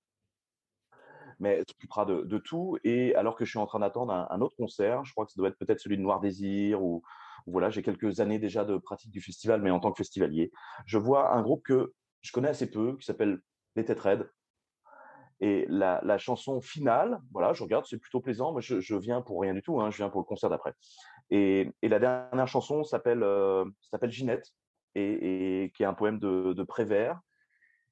[1.39, 2.78] mais tu s'occupera de, de, tout.
[2.84, 5.39] Et alors que je suis en train d'attendre un, autre concert, je crois que ça
[5.39, 7.02] doit être peut-être celui de Noir Désir ou,
[7.48, 10.52] voilà, j'ai quelques années déjà de pratique du festival, mais en tant que festivalier,
[10.86, 13.39] je vois un groupe que je connais assez peu qui s'appelle
[13.76, 14.00] Les Têtes
[15.44, 18.54] et la, chanson finale, voilà, je regarde, c'est plutôt plaisant.
[18.54, 20.74] mais je, viens pour rien du tout, hein, je viens pour le concert d'après.
[21.32, 24.48] Et, la dernière chanson s'appelle euh, s'appelle Ginette,
[24.94, 27.20] et, qui est un poème de, de Prévert.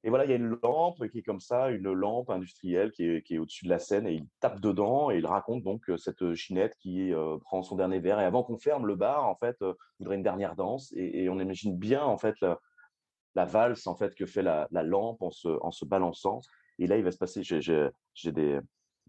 [0.02, 3.04] Et voilà, il y a une lampe qui est comme ça, une lampe industrielle qui
[3.04, 6.32] est, au-dessus de la scène, et il tape dedans, et il raconte donc euh, cette
[6.32, 8.18] Ginette qui euh, prend son dernier verre.
[8.20, 11.38] Et avant qu'on ferme le bar, en fait, il voudrait une dernière danse, et, on
[11.38, 15.70] imagine bien en fait la, valse en fait que fait la, lampe en se, en
[15.70, 16.40] se balançant.
[16.78, 18.58] Et là, il va se passer, j'ai des,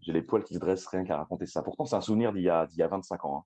[0.06, 1.62] les poils qui se dressent rien qu'à raconter ça.
[1.62, 3.38] Pourtant, c'est un souvenir d'il y, a, y a 25 ans.
[3.38, 3.44] Hein.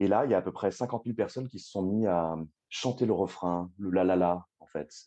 [0.00, 2.06] Et là, il y a à peu près 50 000 personnes qui se sont mis
[2.06, 2.36] à
[2.68, 4.46] chanter le refrain, le la la la,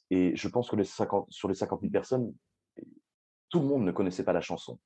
[0.09, 2.33] Et je pense que les 50, sur les 50 000 personnes,
[3.49, 4.79] tout le monde ne connaissait pas la chanson.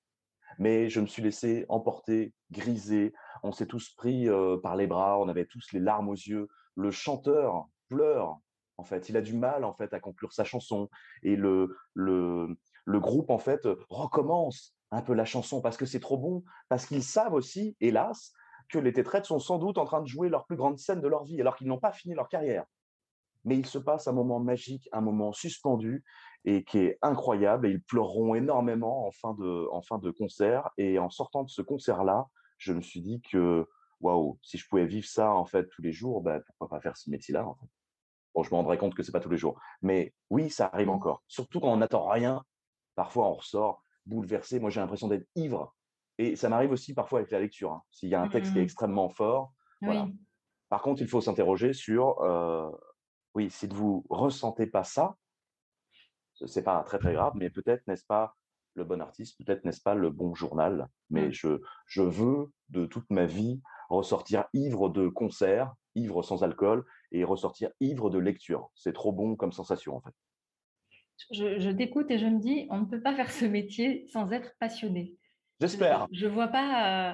[0.59, 3.13] Mais je me suis laissé emporter, griser.
[3.43, 6.47] On s'est tous pris euh, par les bras, on avait tous les larmes aux yeux.
[6.75, 8.37] Le chanteur pleure,
[8.77, 9.09] en fait.
[9.09, 10.89] Il a du mal, en fait, à conclure sa chanson.
[11.23, 15.99] Et le, le, le groupe en fait recommence un peu la chanson parce que c'est
[15.99, 18.33] trop bon, parce qu'ils savent aussi, hélas,
[18.69, 21.07] que les tétraites sont sans doute en train de jouer leur plus grande scène de
[21.07, 22.65] leur vie alors qu'ils n'ont pas fini leur carrière.
[23.43, 26.03] Mais il se passe un moment magique, un moment suspendu
[26.45, 30.69] et qui est incroyable et ils pleureront énormément en fin de, en fin de concert.
[30.77, 32.27] Et en sortant de ce concert-là,
[32.57, 33.67] je me suis dit que
[33.99, 36.97] waouh, si je pouvais vivre ça en fait tous les jours, ben, pourquoi pas faire
[36.97, 37.67] ce métier-là en fait?
[38.33, 40.87] Bon, je me rendrai compte que c'est pas tous les jours, mais oui, ça arrive
[40.87, 40.91] mmh.
[40.91, 41.23] encore.
[41.27, 42.43] Surtout quand on n'attend rien
[42.95, 44.59] Parfois, on ressort bouleversé.
[44.59, 45.75] Moi, j'ai l'impression d'être ivre.
[46.17, 47.71] Et ça m'arrive aussi parfois avec la lecture.
[47.71, 47.83] Hein.
[47.91, 48.65] S'il y a un texte qui est mmh.
[48.65, 50.07] extrêmement fort, voilà.
[50.69, 52.69] Par contre, il faut s'interroger sur, euh,
[53.33, 55.15] oui, si vous ressentez pas ça,
[56.45, 58.35] c'est pas très très grave, mais peut-être n'est-ce pas
[58.75, 61.33] le bon artiste, peut-être n'est-ce pas le bon journal, mais mmh.
[61.33, 67.25] je, je veux de toute ma vie ressortir ivre de concert, ivre sans alcool, et
[67.25, 68.71] ressortir ivre de lecture.
[68.75, 70.13] C'est trop bon comme sensation en fait
[71.29, 74.53] je, t'écoute et je me dis, on ne peut pas faire ce métier sans être
[74.59, 75.15] passionné.
[75.59, 76.07] J'espère.
[76.11, 77.13] Je ne vois pas euh,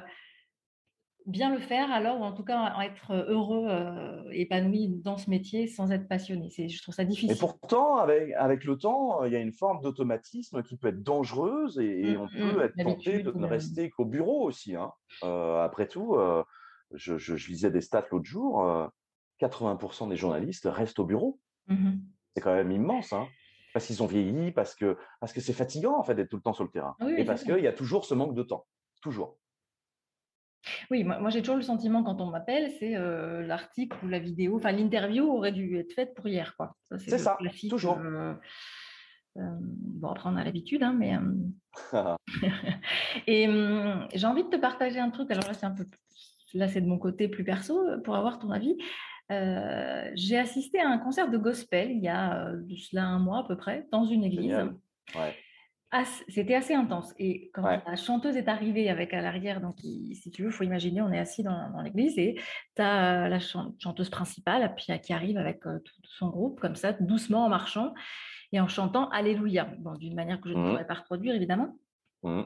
[1.28, 5.67] bien le faire alors, ou en tout cas être heureux, euh, épanoui dans ce métier
[5.67, 6.49] sans être passionné.
[6.49, 7.32] Je trouve ça difficile.
[7.32, 11.03] Et pourtant, avec, avec le temps, il y a une forme d'automatisme qui peut être
[11.03, 14.75] dangereuse et, mmh, on peut mmh, être tenté de ne rester qu'au bureau aussi.
[14.75, 14.91] Hein.
[15.23, 16.17] Euh, après tout,
[16.93, 18.89] je, je, lisais des stats l'autre jour,
[19.41, 21.39] 80% des journalistes restent au bureau.
[21.67, 21.97] Mmh
[22.36, 23.13] C'est quand même immense.
[23.13, 23.28] Hein
[23.73, 26.41] parce qu'ils ont vieilli, parce que parce que c'est fatigant en fait d'être tout le
[26.41, 28.65] temps sur le terrain, et parce qu'il y a toujours ce manque de temps,
[29.01, 29.38] toujours.
[30.91, 32.95] Oui, moi, j'ai toujours le sentiment quand on m'appelle, c'est
[33.45, 36.76] l'article ou la vidéo, enfin l'interview aurait dû être faite pour hier, quoi.
[36.97, 37.38] C'est ça,
[37.70, 37.99] toujours.
[39.36, 41.16] bon, après on a l'habitude, hein, mais
[43.28, 43.47] et
[44.14, 45.32] j'ai envie de te partager un truc.
[45.32, 45.86] Alors là, c'est un peu,
[46.53, 48.78] là c'est de mon côté plus perso pour avoir ton avis.
[49.30, 53.55] J'ai assisté à un concert de gospel il y a cela un mois à peu
[53.55, 54.58] près, dans une église.
[56.28, 57.14] C'était assez intense.
[57.18, 60.64] Et quand la chanteuse est arrivée avec à l'arrière, donc si tu veux, il faut
[60.64, 62.36] imaginer, on est assis dans, l'église et
[62.76, 67.46] tu as la chanteuse principale qui arrive avec euh, tout son groupe, comme ça, doucement
[67.46, 67.94] en marchant
[68.52, 69.70] et en chantant Alléluia,
[70.00, 70.70] d'une manière que je ne mmh.
[70.70, 71.78] pourrais pas reproduire évidemment.
[72.24, 72.44] Mmh.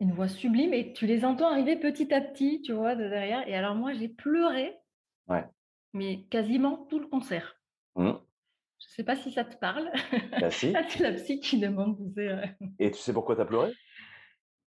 [0.00, 3.46] Une voix sublime et tu les entends arriver petit à petit, tu vois, de derrière.
[3.48, 4.74] Et alors moi, j'ai pleuré.
[5.28, 5.44] Ouais
[5.92, 7.56] mais quasiment tout le concert.
[7.96, 8.12] Mmh.
[8.82, 9.90] Je ne sais pas si ça te parle.
[10.40, 11.96] Bah, c'est la psy qui demande.
[12.78, 13.72] Et tu sais pourquoi tu as pleuré?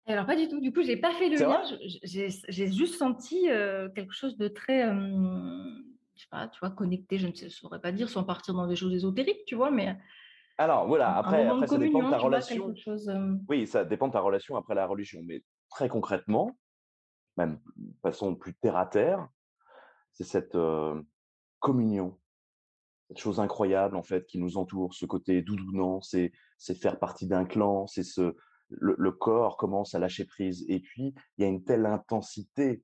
[0.05, 0.59] Alors pas du tout.
[0.59, 1.61] Du coup, j'ai pas fait le lien.
[2.03, 7.17] J'ai juste senti euh, quelque chose de très, je sais pas, tu vois, connecté.
[7.17, 9.97] Je ne saurais pas dire sans partir dans des choses ésotériques, tu vois, mais.
[10.57, 11.17] Alors voilà.
[11.17, 12.73] Après, après ça dépend de ta relation.
[13.49, 16.55] Oui, ça dépend de ta relation après la religion, mais très concrètement,
[17.37, 19.27] même de façon plus terre à terre,
[20.11, 20.57] c'est cette
[21.59, 22.19] communion,
[23.13, 27.27] cette chose incroyable en fait qui nous entoure, ce côté doudounant, c'est c'est faire partie
[27.27, 28.35] d'un clan, c'est ce
[28.69, 30.65] le, corps commence à lâcher prise.
[30.67, 32.81] Et puis il y a une telle intensité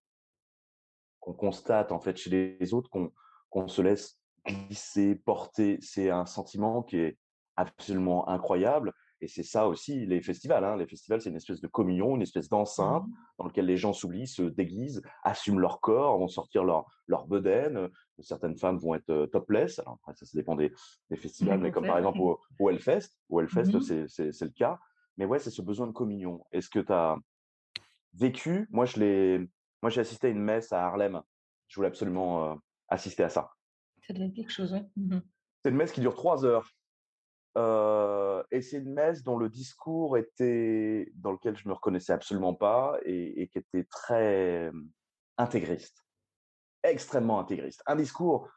[1.20, 3.12] qu'on constate en fait chez les autres qu'on
[3.50, 7.18] qu'on se laisse glisser, porter, c'est un sentiment qui est
[7.56, 10.64] absolument incroyable et c'est ça aussi les festivals.
[10.64, 10.78] Hein.
[10.78, 13.94] Les festivals, c'est une espèce de communion, une espèce d'enceinte mmh dans lequel les gens
[13.94, 17.88] s'oublient, se déguisent, assument leur corps, vont sortir leur, leur bedaine.
[18.20, 19.80] Certaines femmes vont être topless.
[19.80, 20.74] Alors après, ça, ça dépend des,
[21.16, 23.18] festivals, mais comme par exemple au, au Hellfest.
[23.30, 24.78] Au Hellfest, mmh c'est le cas.
[25.18, 26.44] Mais ouais, c'est ce besoin de communion.
[26.52, 27.16] Est-ce que tu as
[28.14, 29.50] vécu Moi, je l'ai.
[29.82, 31.22] Moi, j'ai assisté à une messe à Harlem.
[31.70, 32.60] Je voulais absolument
[32.90, 33.52] assister à ça.
[34.06, 34.82] Ça devait être quelque chose, oui.
[34.98, 35.20] Mmh
[35.64, 36.70] c'est une messe qui dure trois heures
[37.56, 42.98] et c'est une messe dont le discours était, dans lequel je me reconnaissais absolument pas
[43.06, 44.72] et, qui était très
[45.38, 46.06] intégriste,
[46.84, 47.82] extrêmement intégriste.
[47.86, 48.50] Un discours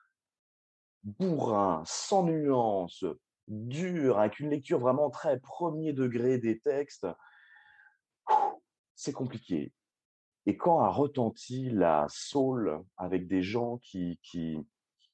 [1.03, 3.05] bourrin, sans nuance,
[3.49, 7.07] dur, avec une lecture vraiment très premier degré des textes.
[8.95, 9.73] C'est compliqué.
[10.47, 14.59] Et quand a retenti la soul avec des gens qui, qui,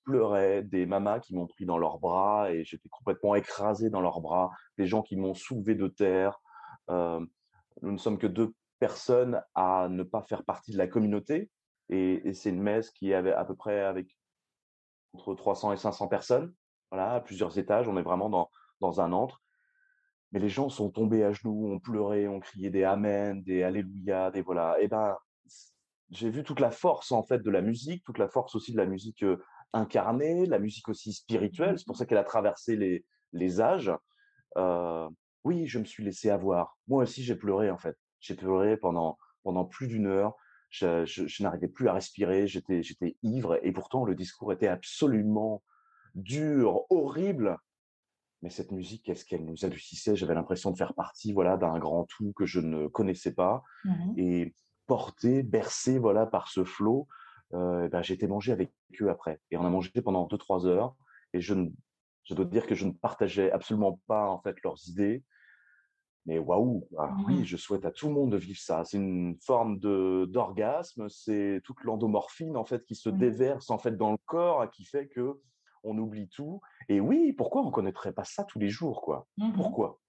[0.09, 4.22] pleurais, des mamas qui m'ont pris dans leurs bras et j'étais complètement écrasé dans leurs
[4.22, 6.40] bras, des gens qui m'ont soulevé de terre.
[6.88, 11.50] Nous ne sommes que deux personnes à ne pas faire partie de la communauté
[11.90, 14.16] et, c'est une messe qui avait à peu près avec
[15.12, 16.54] entre 300 et 500 personnes,
[16.90, 17.86] voilà, à plusieurs étages.
[17.86, 18.50] On est vraiment dans,
[18.80, 19.42] dans un antre.
[20.32, 24.30] Mais les gens sont tombés à genoux, ont pleuré, ont crié des Amen, des Alléluia,
[24.30, 24.78] des voilà.
[24.80, 25.16] Et ben,
[26.11, 28.76] j'ai vu toute la force en fait de la musique, toute la force aussi de
[28.76, 29.42] la musique euh,
[29.72, 31.78] incarnée, la musique aussi spirituelle.
[31.78, 33.92] C'est pour ça qu'elle a traversé les, les âges.
[34.56, 35.08] Euh,
[35.44, 36.78] oui, je me suis laissé avoir.
[36.88, 37.96] Moi aussi, j'ai pleuré en fait.
[38.20, 40.34] J'ai pleuré pendant pendant plus d'une heure.
[40.70, 42.46] Je, je, n'arrivais plus à respirer.
[42.46, 45.62] J'étais j'étais ivre et pourtant le discours était absolument
[46.14, 47.56] dur, horrible.
[48.42, 50.14] Mais cette musique, qu'est-ce qu'elle nous adoucissait?
[50.14, 54.12] J'avais l'impression de faire partie, voilà, d'un grand tout que je ne connaissais pas mmh
[54.16, 54.54] et
[54.86, 57.06] porté, bercé, voilà, par ce flot
[57.55, 59.40] euh, ben, j'ai été manger avec eux après.
[59.51, 60.94] Et on a mangé pendant 2-3 heures.
[61.32, 61.70] Et je, ne,
[62.24, 65.24] je dois dire que je ne partageais absolument pas en fait leurs idées.
[66.26, 66.86] Mais waouh,
[67.26, 67.44] oui, mmh.
[67.44, 68.84] je souhaite à tout le monde de vivre ça.
[68.84, 73.18] C'est une forme de d'orgasme, c'est toute l'endomorphine en fait qui se mmh.
[73.18, 75.40] déverse en fait dans le corps, qui fait que
[75.84, 76.61] on oublie tout.
[76.88, 79.26] Et oui, pourquoi on connaîtrait pas ça tous les jours, quoi?
[79.38, 80.01] Mmh Pourquoi?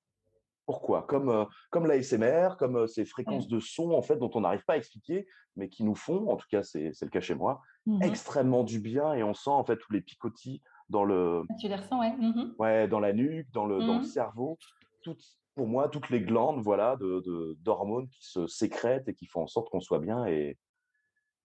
[0.70, 1.02] Pourquoi?
[1.02, 4.64] Comme, euh, comme l'ASMR, comme euh, ces fréquences de son en fait dont on n'arrive
[4.66, 7.60] pas à expliquer, mais qui nous font, en tout cas c'est le cas chez moi,
[7.88, 11.42] mmh extrêmement du bien et on sent en fait tous les picotis dans le.
[11.50, 12.16] Ah, tu les ressens, ouais.
[12.16, 14.60] Mmh ouais, dans la nuque, dans le, dans le mmh cerveau.
[15.02, 15.24] Toutes,
[15.56, 19.48] pour moi, toutes les glandes, voilà, de d'hormones qui se sécrètent et qui font en
[19.48, 20.56] sorte qu'on soit bien et,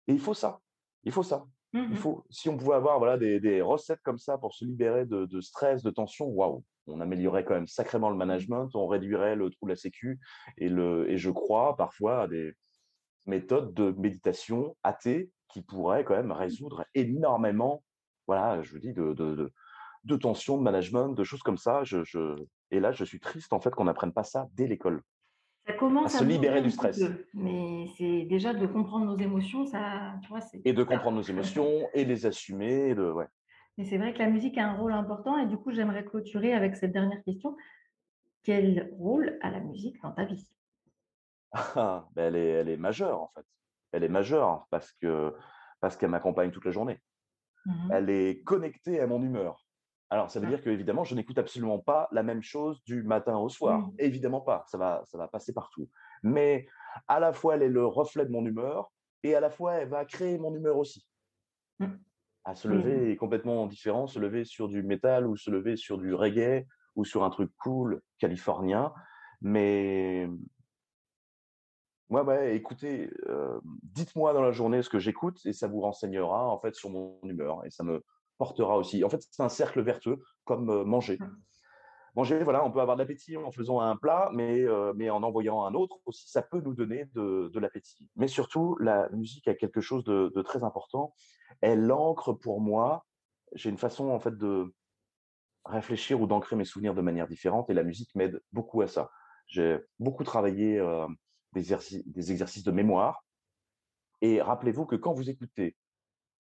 [0.06, 0.60] et il faut ça.
[1.04, 1.48] Il faut ça.
[1.74, 5.06] Il faut, si on pouvait avoir voilà des, des recettes comme ça pour se libérer
[5.06, 9.36] de, de stress, de tension, waouh, on améliorerait quand même sacrément le management, on réduirait
[9.36, 10.20] le trou de la sécu
[10.58, 12.54] et, le, et je crois parfois à des
[13.26, 17.84] méthodes de méditation athée qui pourraient quand même résoudre énormément,
[18.28, 19.52] voilà, je vous dis, de, de,
[20.04, 21.84] de, tension, de management, de choses comme ça.
[21.84, 22.36] Je, je...
[22.72, 25.02] Et là, je suis triste en fait qu'on n'apprenne pas ça dès l'école.
[25.66, 27.02] Ça commence à, se libérer du stress.
[27.34, 31.88] mais c'est déjà de comprendre nos émotions, ça, tu vois, Et de comprendre nos émotions
[31.94, 32.96] et les assumer.
[32.96, 33.28] De, ouais.
[33.80, 36.54] Mais c'est vrai que la musique a un rôle important et du coup, j'aimerais clôturer
[36.54, 37.56] avec cette dernière question.
[38.44, 40.46] Quel rôle a la musique dans ta vie?
[41.54, 43.46] Ah, ben, elle, est, elle est majeure en fait.
[43.94, 45.34] Elle est majeure parce que
[45.80, 47.00] parce qu'elle m'accompagne toute la journée.
[47.66, 49.66] Mmh elle est connectée à mon humeur.
[50.10, 50.50] Alors, ça veut ah.
[50.50, 53.80] dire que évidemment, je n'écoute absolument pas la même chose du matin au soir.
[53.80, 53.94] Mmh.
[54.00, 54.66] Évidemment pas.
[54.68, 55.90] Ça va, ça va passer partout.
[56.22, 56.68] Mais
[57.08, 58.92] à la fois, elle est le reflet de mon humeur
[59.24, 61.08] et à la fois, elle va créer mon humeur aussi.
[61.80, 61.96] Mmh
[62.50, 65.98] à se lever est complètement différent, se lever sur du métal ou se lever sur
[65.98, 68.92] du reggae ou sur un truc cool californien.
[69.42, 70.28] Mais
[72.10, 76.48] ouais, ouais, écoutez, euh, dites-moi dans la journée ce que j'écoute et ça vous renseignera
[76.48, 78.04] en fait sur mon humeur et ça me
[78.40, 79.04] portera aussi.
[79.04, 81.20] En fait, c'est un cercle vertueux comme euh, manger.
[82.16, 85.24] Manger, voilà, on peut avoir de l'appétit en faisant un plat, mais, euh, mais en
[85.24, 88.10] envoyant un autre aussi, ça peut nous donner de, de l'appétit.
[88.16, 91.14] Mais surtout, la musique a quelque chose de, très important.
[91.62, 93.06] Elle ancre pour moi,
[93.54, 94.74] j'ai une façon en fait de
[95.66, 99.12] réfléchir ou d'ancrer mes souvenirs de manière différente et la musique m'aide beaucoup à ça.
[99.48, 101.08] J'ai beaucoup travaillé euh,
[101.54, 101.74] des,
[102.32, 103.24] exercices de mémoire.
[104.22, 105.76] Et rappelez-vous que quand vous écoutez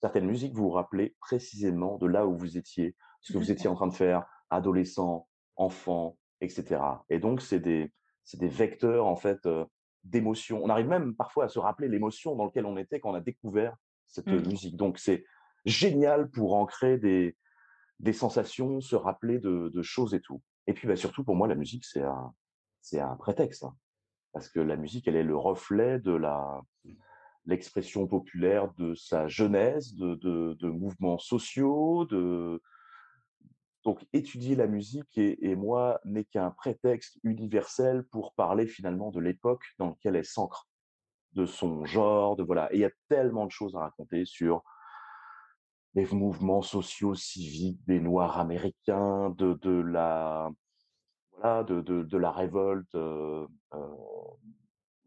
[0.01, 3.69] certaines musiques, vous vous rappelez précisément de là où vous étiez, ce que vous étiez
[3.69, 5.28] en train de faire, adolescent,
[5.59, 6.81] enfant, etc.
[7.09, 7.91] Et donc, c'est des,
[8.33, 9.65] des vecteurs, en fait, euh,
[10.03, 10.63] d'émotions.
[10.63, 13.21] On arrive même parfois à se rappeler l'émotion dans laquelle on était quand on a
[13.21, 13.75] découvert
[14.07, 14.47] cette mmh.
[14.47, 14.75] musique.
[14.77, 15.25] Donc, c'est
[15.65, 17.37] génial pour ancrer des,
[17.99, 20.41] des sensations, se rappeler de, choses et tout.
[20.65, 22.33] Et puis, bah, surtout, pour moi, la musique, c'est un,
[22.81, 23.63] c'est un prétexte.
[23.65, 23.75] Hein.
[24.33, 26.61] parce que la musique, elle est le reflet de la,
[27.45, 32.61] l'expression populaire de sa genèse, de, de, mouvements sociaux, de,
[33.83, 39.63] donc, étudier la musique et, moi n'est qu'un prétexte universel pour parler finalement de l'époque
[39.77, 40.67] dans laquelle elle s'ancre,
[41.33, 42.71] de son genre, de voilà.
[42.73, 44.63] Et il y a tellement de choses à raconter sur
[45.95, 50.51] les mouvements sociaux, civiques des Noirs américains, de, de la
[51.37, 53.95] voilà, de, de, de la révolte, euh, euh,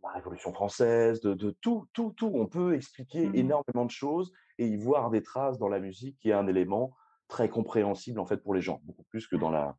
[0.02, 2.32] la Révolution française, de, de, tout, tout, tout.
[2.34, 6.18] On peut expliquer mmh énormément de choses et y voir des traces dans la musique
[6.20, 6.94] qui est un élément
[7.32, 9.74] très compréhensible en fait pour les gens, beaucoup plus que dans la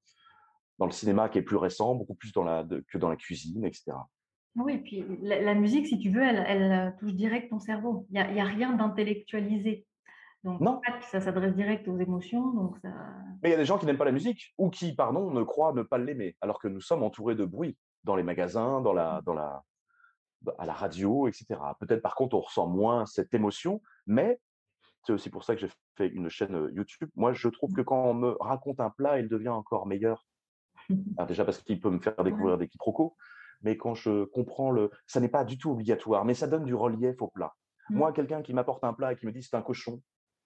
[0.80, 3.64] dans le cinéma qui est plus récent, beaucoup plus dans la que dans la cuisine,
[3.64, 3.94] etc.
[4.56, 8.06] Oui, puis la, musique, si tu veux, elle, elle, euh, touche direct ton cerveau.
[8.12, 9.88] Il n'y a, a, rien d'intellectualisé.
[10.44, 10.80] Donc, non.
[11.12, 12.52] ça s'adresse direct aux émotions.
[12.52, 12.90] Donc ça...
[13.42, 15.42] Mais il y a des gens qui n'aiment pas la musique ou qui, pardon, ne
[15.42, 18.94] croient ne pas l'aimer, alors que nous sommes entourés de bruit dans les magasins, dans
[18.94, 19.64] la, dans la,
[20.60, 21.60] à la radio, etc.
[21.80, 24.40] Peut-être par contre, on ressent moins cette émotion, mais
[25.06, 27.10] c'est aussi pour ça que j'ai fait une chaîne YouTube.
[27.16, 30.26] Moi, je trouve que quand on me raconte un plat, il devient encore meilleur.
[31.28, 33.16] déjà parce qu'il peut me faire découvrir des quiproquos,
[33.62, 36.76] mais quand je comprends le, ça n'est pas du tout obligatoire, mais ça donne du
[36.76, 37.54] relief au plat.
[37.90, 37.98] Mmh.
[37.98, 40.02] Moi, quelqu'un qui m'apporte un plat et qui me dit c'est un cochon,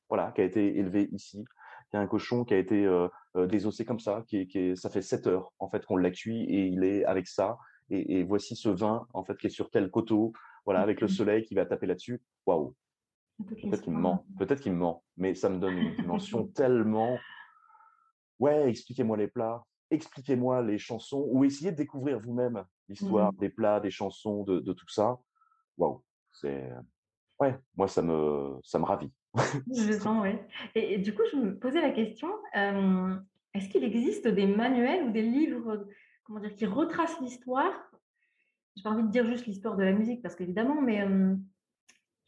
[0.09, 1.45] voilà, qui a été élevé ici,
[1.89, 3.07] qui a un cochon qui a été euh,
[3.47, 6.67] désossé comme ça, qui, qui ça fait 7 heures en fait qu'on l'a cuit et
[6.67, 7.57] il est avec ça.
[7.89, 10.33] Et, et, voici ce vin en fait qui est sur tel coteau,
[10.65, 11.11] voilà, avec le mmh.
[11.11, 12.21] soleil qui va taper là-dessus.
[12.45, 12.75] Waouh,
[13.45, 17.17] Peut-être qu'il me ment, peut-être qu'il me ment, mais ça me donne une dimension tellement.
[18.39, 23.49] Ouais, expliquez-moi les plats, expliquez-moi les chansons, ou essayez de découvrir vous-même l'histoire mmh des
[23.49, 25.19] plats, des chansons, de, tout ça.
[25.77, 26.69] Waouh, c'est.
[27.39, 29.11] Ouais, moi, ça me, ça me ravit.
[29.71, 30.31] Je sens, oui.
[30.73, 32.29] Et, du coup, je me posais la question
[33.53, 35.87] est-ce qu'il existe des manuels ou des livres
[36.23, 37.73] comment dire, qui retracent l'histoire?
[38.75, 41.03] J'ai pas envie de dire juste l'histoire de la musique, parce qu'évidemment, mais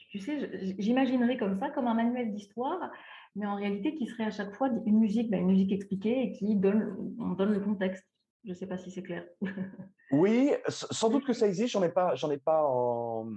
[0.10, 2.92] tu sais, j'imaginerais comme ça, comme un manuel d'histoire,
[3.36, 6.32] mais en réalité qui serait à chaque fois une musique, ben, une musique expliquée et
[6.32, 8.04] qui donne, on donne le contexte.
[8.44, 9.26] Je ne sais pas si c'est clair.
[10.12, 11.74] oui, sans doute que ça existe.
[11.74, 13.30] J'en ai pas, j'en ai pas en,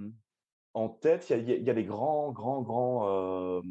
[0.73, 1.29] en tête.
[1.29, 3.61] Il y, a, des grands, grands, grands, euh,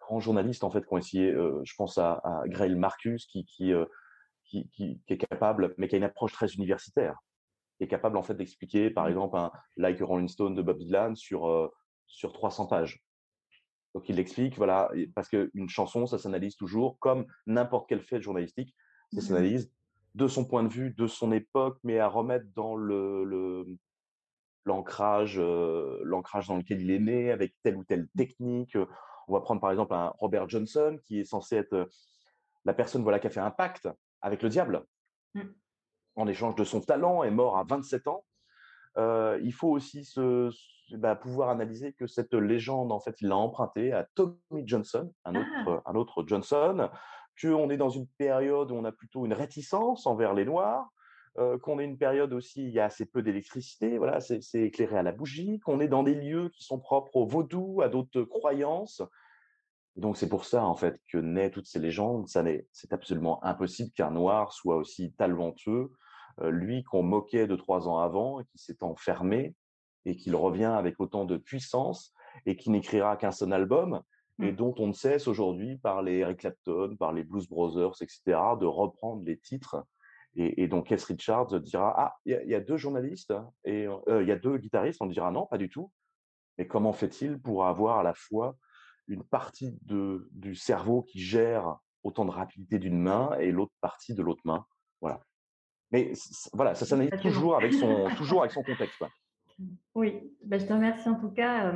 [0.00, 1.30] grands journalistes en fait qui ont essayé.
[1.30, 3.84] Euh, je pense à, à Grail Marcus qui, qui, euh,
[4.44, 7.16] qui, qui, est capable, mais qui a une approche très universitaire
[7.80, 9.10] est capable en fait d'expliquer, par mmh.
[9.10, 11.68] exemple, un Like a Rolling Stone de Bob Dylan sur, euh,
[12.06, 13.02] sur 300 pages.
[13.94, 18.74] Donc il l'explique, voilà, parce qu'une chanson, ça s'analyse toujours comme n'importe quel fait journalistique,
[19.12, 19.72] ça mmh s'analyse
[20.14, 23.64] de son point de vue, de son époque, mais à remettre dans le,
[24.64, 28.76] l'ancrage, euh, l'ancrage dans lequel il est né, avec telle ou telle technique.
[29.28, 31.86] On va prendre par exemple un Robert Johnson, qui est censé être euh,
[32.64, 33.88] la personne voilà, qui a fait un pacte
[34.20, 34.84] avec le diable.
[35.34, 35.42] Mmh
[36.18, 38.24] en échange de son talent, est mort à 27 ans.
[38.96, 40.50] Euh, il faut aussi se,
[40.90, 45.34] bah, pouvoir analyser que cette légende, en fait, il l'a empruntée à Tommy Johnson, un
[45.36, 45.90] autre, ah.
[45.90, 46.90] un autre Johnson,
[47.40, 50.90] qu'on est dans une période où on a plutôt une réticence envers les Noirs,
[51.38, 54.98] euh, qu'on est une période aussi, il y a assez peu d'électricité, voilà, c'est éclairé
[54.98, 58.22] à la bougie, qu'on est dans des lieux qui sont propres au vaudou, à d'autres
[58.22, 59.02] croyances.
[59.94, 62.26] donc c'est pour ça en fait que naissent toutes ces légendes.
[62.28, 65.92] c'est absolument impossible qu'un noir soit aussi talentueux
[66.42, 69.54] lui qu'on moquait de trois ans avant, qui s'est enfermé
[70.04, 72.12] et qu'il revient avec autant de puissance
[72.46, 74.02] et qui n'écrira qu'un seul album
[74.40, 74.56] et mmh.
[74.56, 78.20] dont on ne cesse aujourd'hui par les Eric Clapton, par les Blues Brothers, etc.,
[78.60, 79.84] de reprendre les titres.
[80.36, 83.32] Et, donc Keith Richards dira ah il y, a deux journalistes
[83.64, 85.02] et euh, il y a deux guitaristes.
[85.02, 85.90] On dira non pas du tout.
[86.58, 88.56] Mais comment fait-il pour avoir à la fois
[89.08, 94.14] une partie de, du cerveau qui gère autant de rapidité d'une main et l'autre partie
[94.14, 94.64] de l'autre main?
[95.00, 95.24] Voilà.
[95.90, 96.12] Mais
[96.52, 99.02] voilà, ça s'analyse toujours avec son, toujours avec son contexte.
[99.94, 100.14] Oui,
[100.44, 101.72] ben, je te remercie en tout cas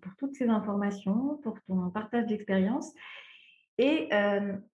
[0.00, 2.92] pour toutes ces informations, pour ton partage d'expérience.
[3.78, 4.08] Et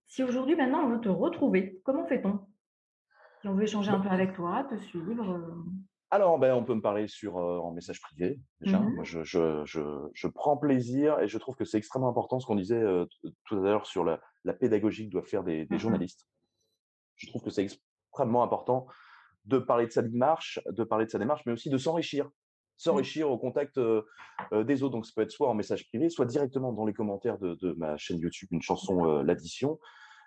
[0.07, 2.41] si aujourd'hui, maintenant, on veut te retrouver, comment fait-on?
[3.41, 5.65] Si on veut échanger un peu avec toi, te suivre
[6.11, 8.79] alors, ben, on peut me parler sur, en message privé, déjà.
[8.79, 12.41] Mmh Moi, je, je, je, je, prends plaisir et je trouve que c'est extrêmement important
[12.41, 12.83] ce qu'on disait
[13.45, 14.19] tout à l'heure sur la,
[14.55, 16.27] pédagogie que doivent faire des, des mmh journalistes.
[17.17, 17.67] Je trouve que c'est
[18.19, 18.87] extrêmement important
[19.45, 22.29] de parler de sa démarche, de parler de sa démarche, mais aussi de s'enrichir,
[22.77, 23.79] s'enrichir au contact
[24.53, 24.93] des autres.
[24.93, 27.97] Donc, ça peut être soit en message privé, soit directement dans les commentaires de, ma
[27.97, 29.79] chaîne YouTube, une chanson, l'addition.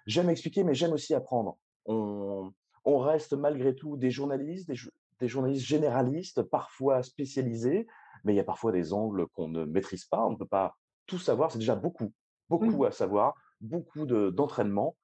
[0.07, 1.57] J'aime expliquer, mais j'aime aussi apprendre.
[1.85, 2.53] On,
[2.85, 4.71] reste malgré tout des journalistes,
[5.19, 7.87] des, journalistes généralistes, parfois spécialisés,
[8.23, 10.25] mais il y a parfois des angles qu'on ne maîtrise pas.
[10.25, 10.77] On ne peut pas
[11.07, 11.51] tout savoir.
[11.51, 12.13] C'est déjà beaucoup,
[12.49, 14.95] beaucoup à savoir, beaucoup d'entraînement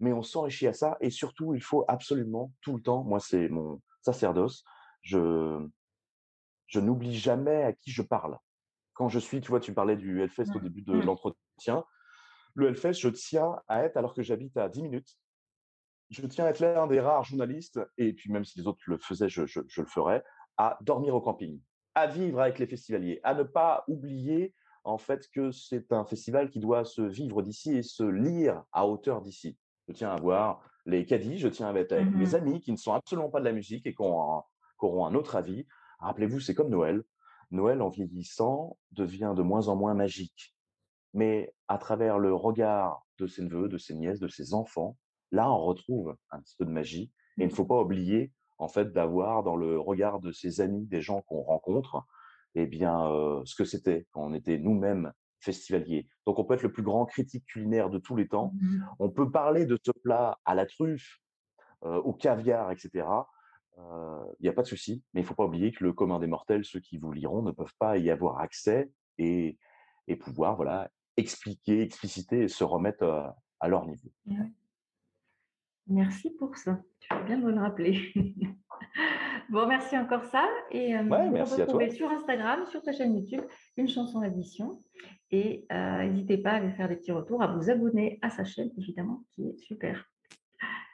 [0.00, 0.96] mais on s'enrichit à ça.
[1.00, 4.64] Et surtout, il faut absolument, tout le temps, moi c'est mon sacerdoce,
[5.02, 5.66] je,
[6.66, 8.38] je n'oublie jamais à qui je parle.
[8.94, 11.84] Quand je suis, tu vois, tu parlais du Hellfest au début de l'entretien.
[12.54, 15.16] Le Hellfest, je tiens à être, alors que j'habite à 10 minutes,
[16.10, 18.98] je tiens à être l'un des rares journalistes, et puis même si les autres le
[18.98, 20.22] faisaient, je, je le ferais,
[20.58, 21.60] à dormir au camping,
[21.94, 26.50] à vivre avec les festivaliers, à ne pas oublier en fait que c'est un festival
[26.50, 29.56] qui doit se vivre d'ici et se lire à hauteur d'ici
[29.88, 32.72] je tiens à voir les caddies, je tiens à être avec mes mmh amis qui
[32.72, 35.66] ne sont absolument pas de la musique et qui, auront un autre avis.
[36.00, 37.02] Rappelez-vous, c'est comme Noël.
[37.50, 40.54] Noël, en vieillissant, devient de moins en moins magique.
[41.14, 44.96] Mais à travers le regard de ses neveux, de ses nièces, de ses enfants,
[45.30, 47.12] là, on retrouve un petit peu de magie.
[47.38, 50.86] Et il ne faut pas oublier, en fait, d'avoir dans le regard de ses amis,
[50.86, 52.04] des gens qu'on rencontre,
[52.54, 55.12] eh bien, euh, ce que c'était quand on était nous-mêmes
[55.42, 56.08] festivalier.
[56.26, 58.52] Donc, on peut être le plus grand critique culinaire de tous les temps.
[58.54, 61.18] Mmh on peut parler de ce plat à la truffe,
[61.84, 63.06] euh, au caviar, etc.
[63.78, 66.20] Il n'y a pas de souci, mais il ne faut pas oublier que le commun
[66.20, 69.58] des mortels, ceux qui vous liront, ne peuvent pas y avoir accès et,
[70.08, 74.10] et pouvoir voilà, expliquer, expliciter et se remettre à, à leur niveau.
[75.92, 76.80] Merci pour ça.
[77.00, 78.14] Tu fais bien de me le rappeler.
[79.50, 80.48] bon, merci encore ça.
[80.70, 83.42] Et euh, merci on peut sur Instagram, sur ta chaîne YouTube,
[83.76, 84.70] une chanson d'addition.
[85.30, 88.44] Et euh, n'hésitez pas à lui faire des petits retours, à vous abonner à sa
[88.44, 90.08] chaîne, évidemment, qui est super.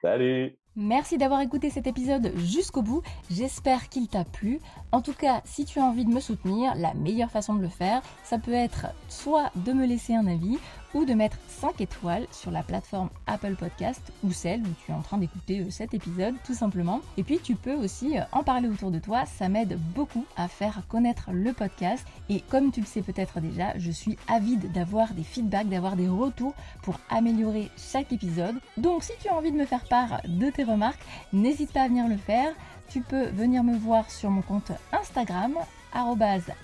[0.03, 3.03] Salut Merci d'avoir écouté cet épisode jusqu'au bout.
[3.31, 4.61] J'espère qu'il t'a plu.
[4.93, 7.69] En tout cas, si tu as envie de me soutenir, la meilleure façon de le
[7.69, 10.57] faire, ça peut être soit de me laisser un avis
[10.95, 14.95] ou de mettre 5 étoiles sur la plateforme Apple Podcast ou celle où tu es
[14.95, 17.01] en train d'écouter euh, cet épisode tout simplement.
[17.17, 20.49] Et puis tu peux aussi euh, en parler autour de toi, ça m'aide beaucoup à
[20.49, 25.15] faire connaître le podcast et comme tu le sais peut-être déjà, je suis avide d'avoir
[25.15, 28.57] des feedbacks, d'avoir des retours pour améliorer chaque épisode.
[28.77, 31.01] Donc si tu as envie de me faire part de tes remarques,
[31.33, 32.53] n'hésite pas à venir le faire.
[32.89, 35.55] Tu peux venir me voir sur mon compte Instagram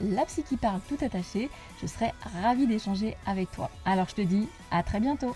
[0.01, 1.51] la qui parle tout attaché.
[1.81, 2.13] Je serai
[2.43, 3.71] ravie d'échanger avec toi.
[3.85, 5.35] Alors je te dis à très bientôt.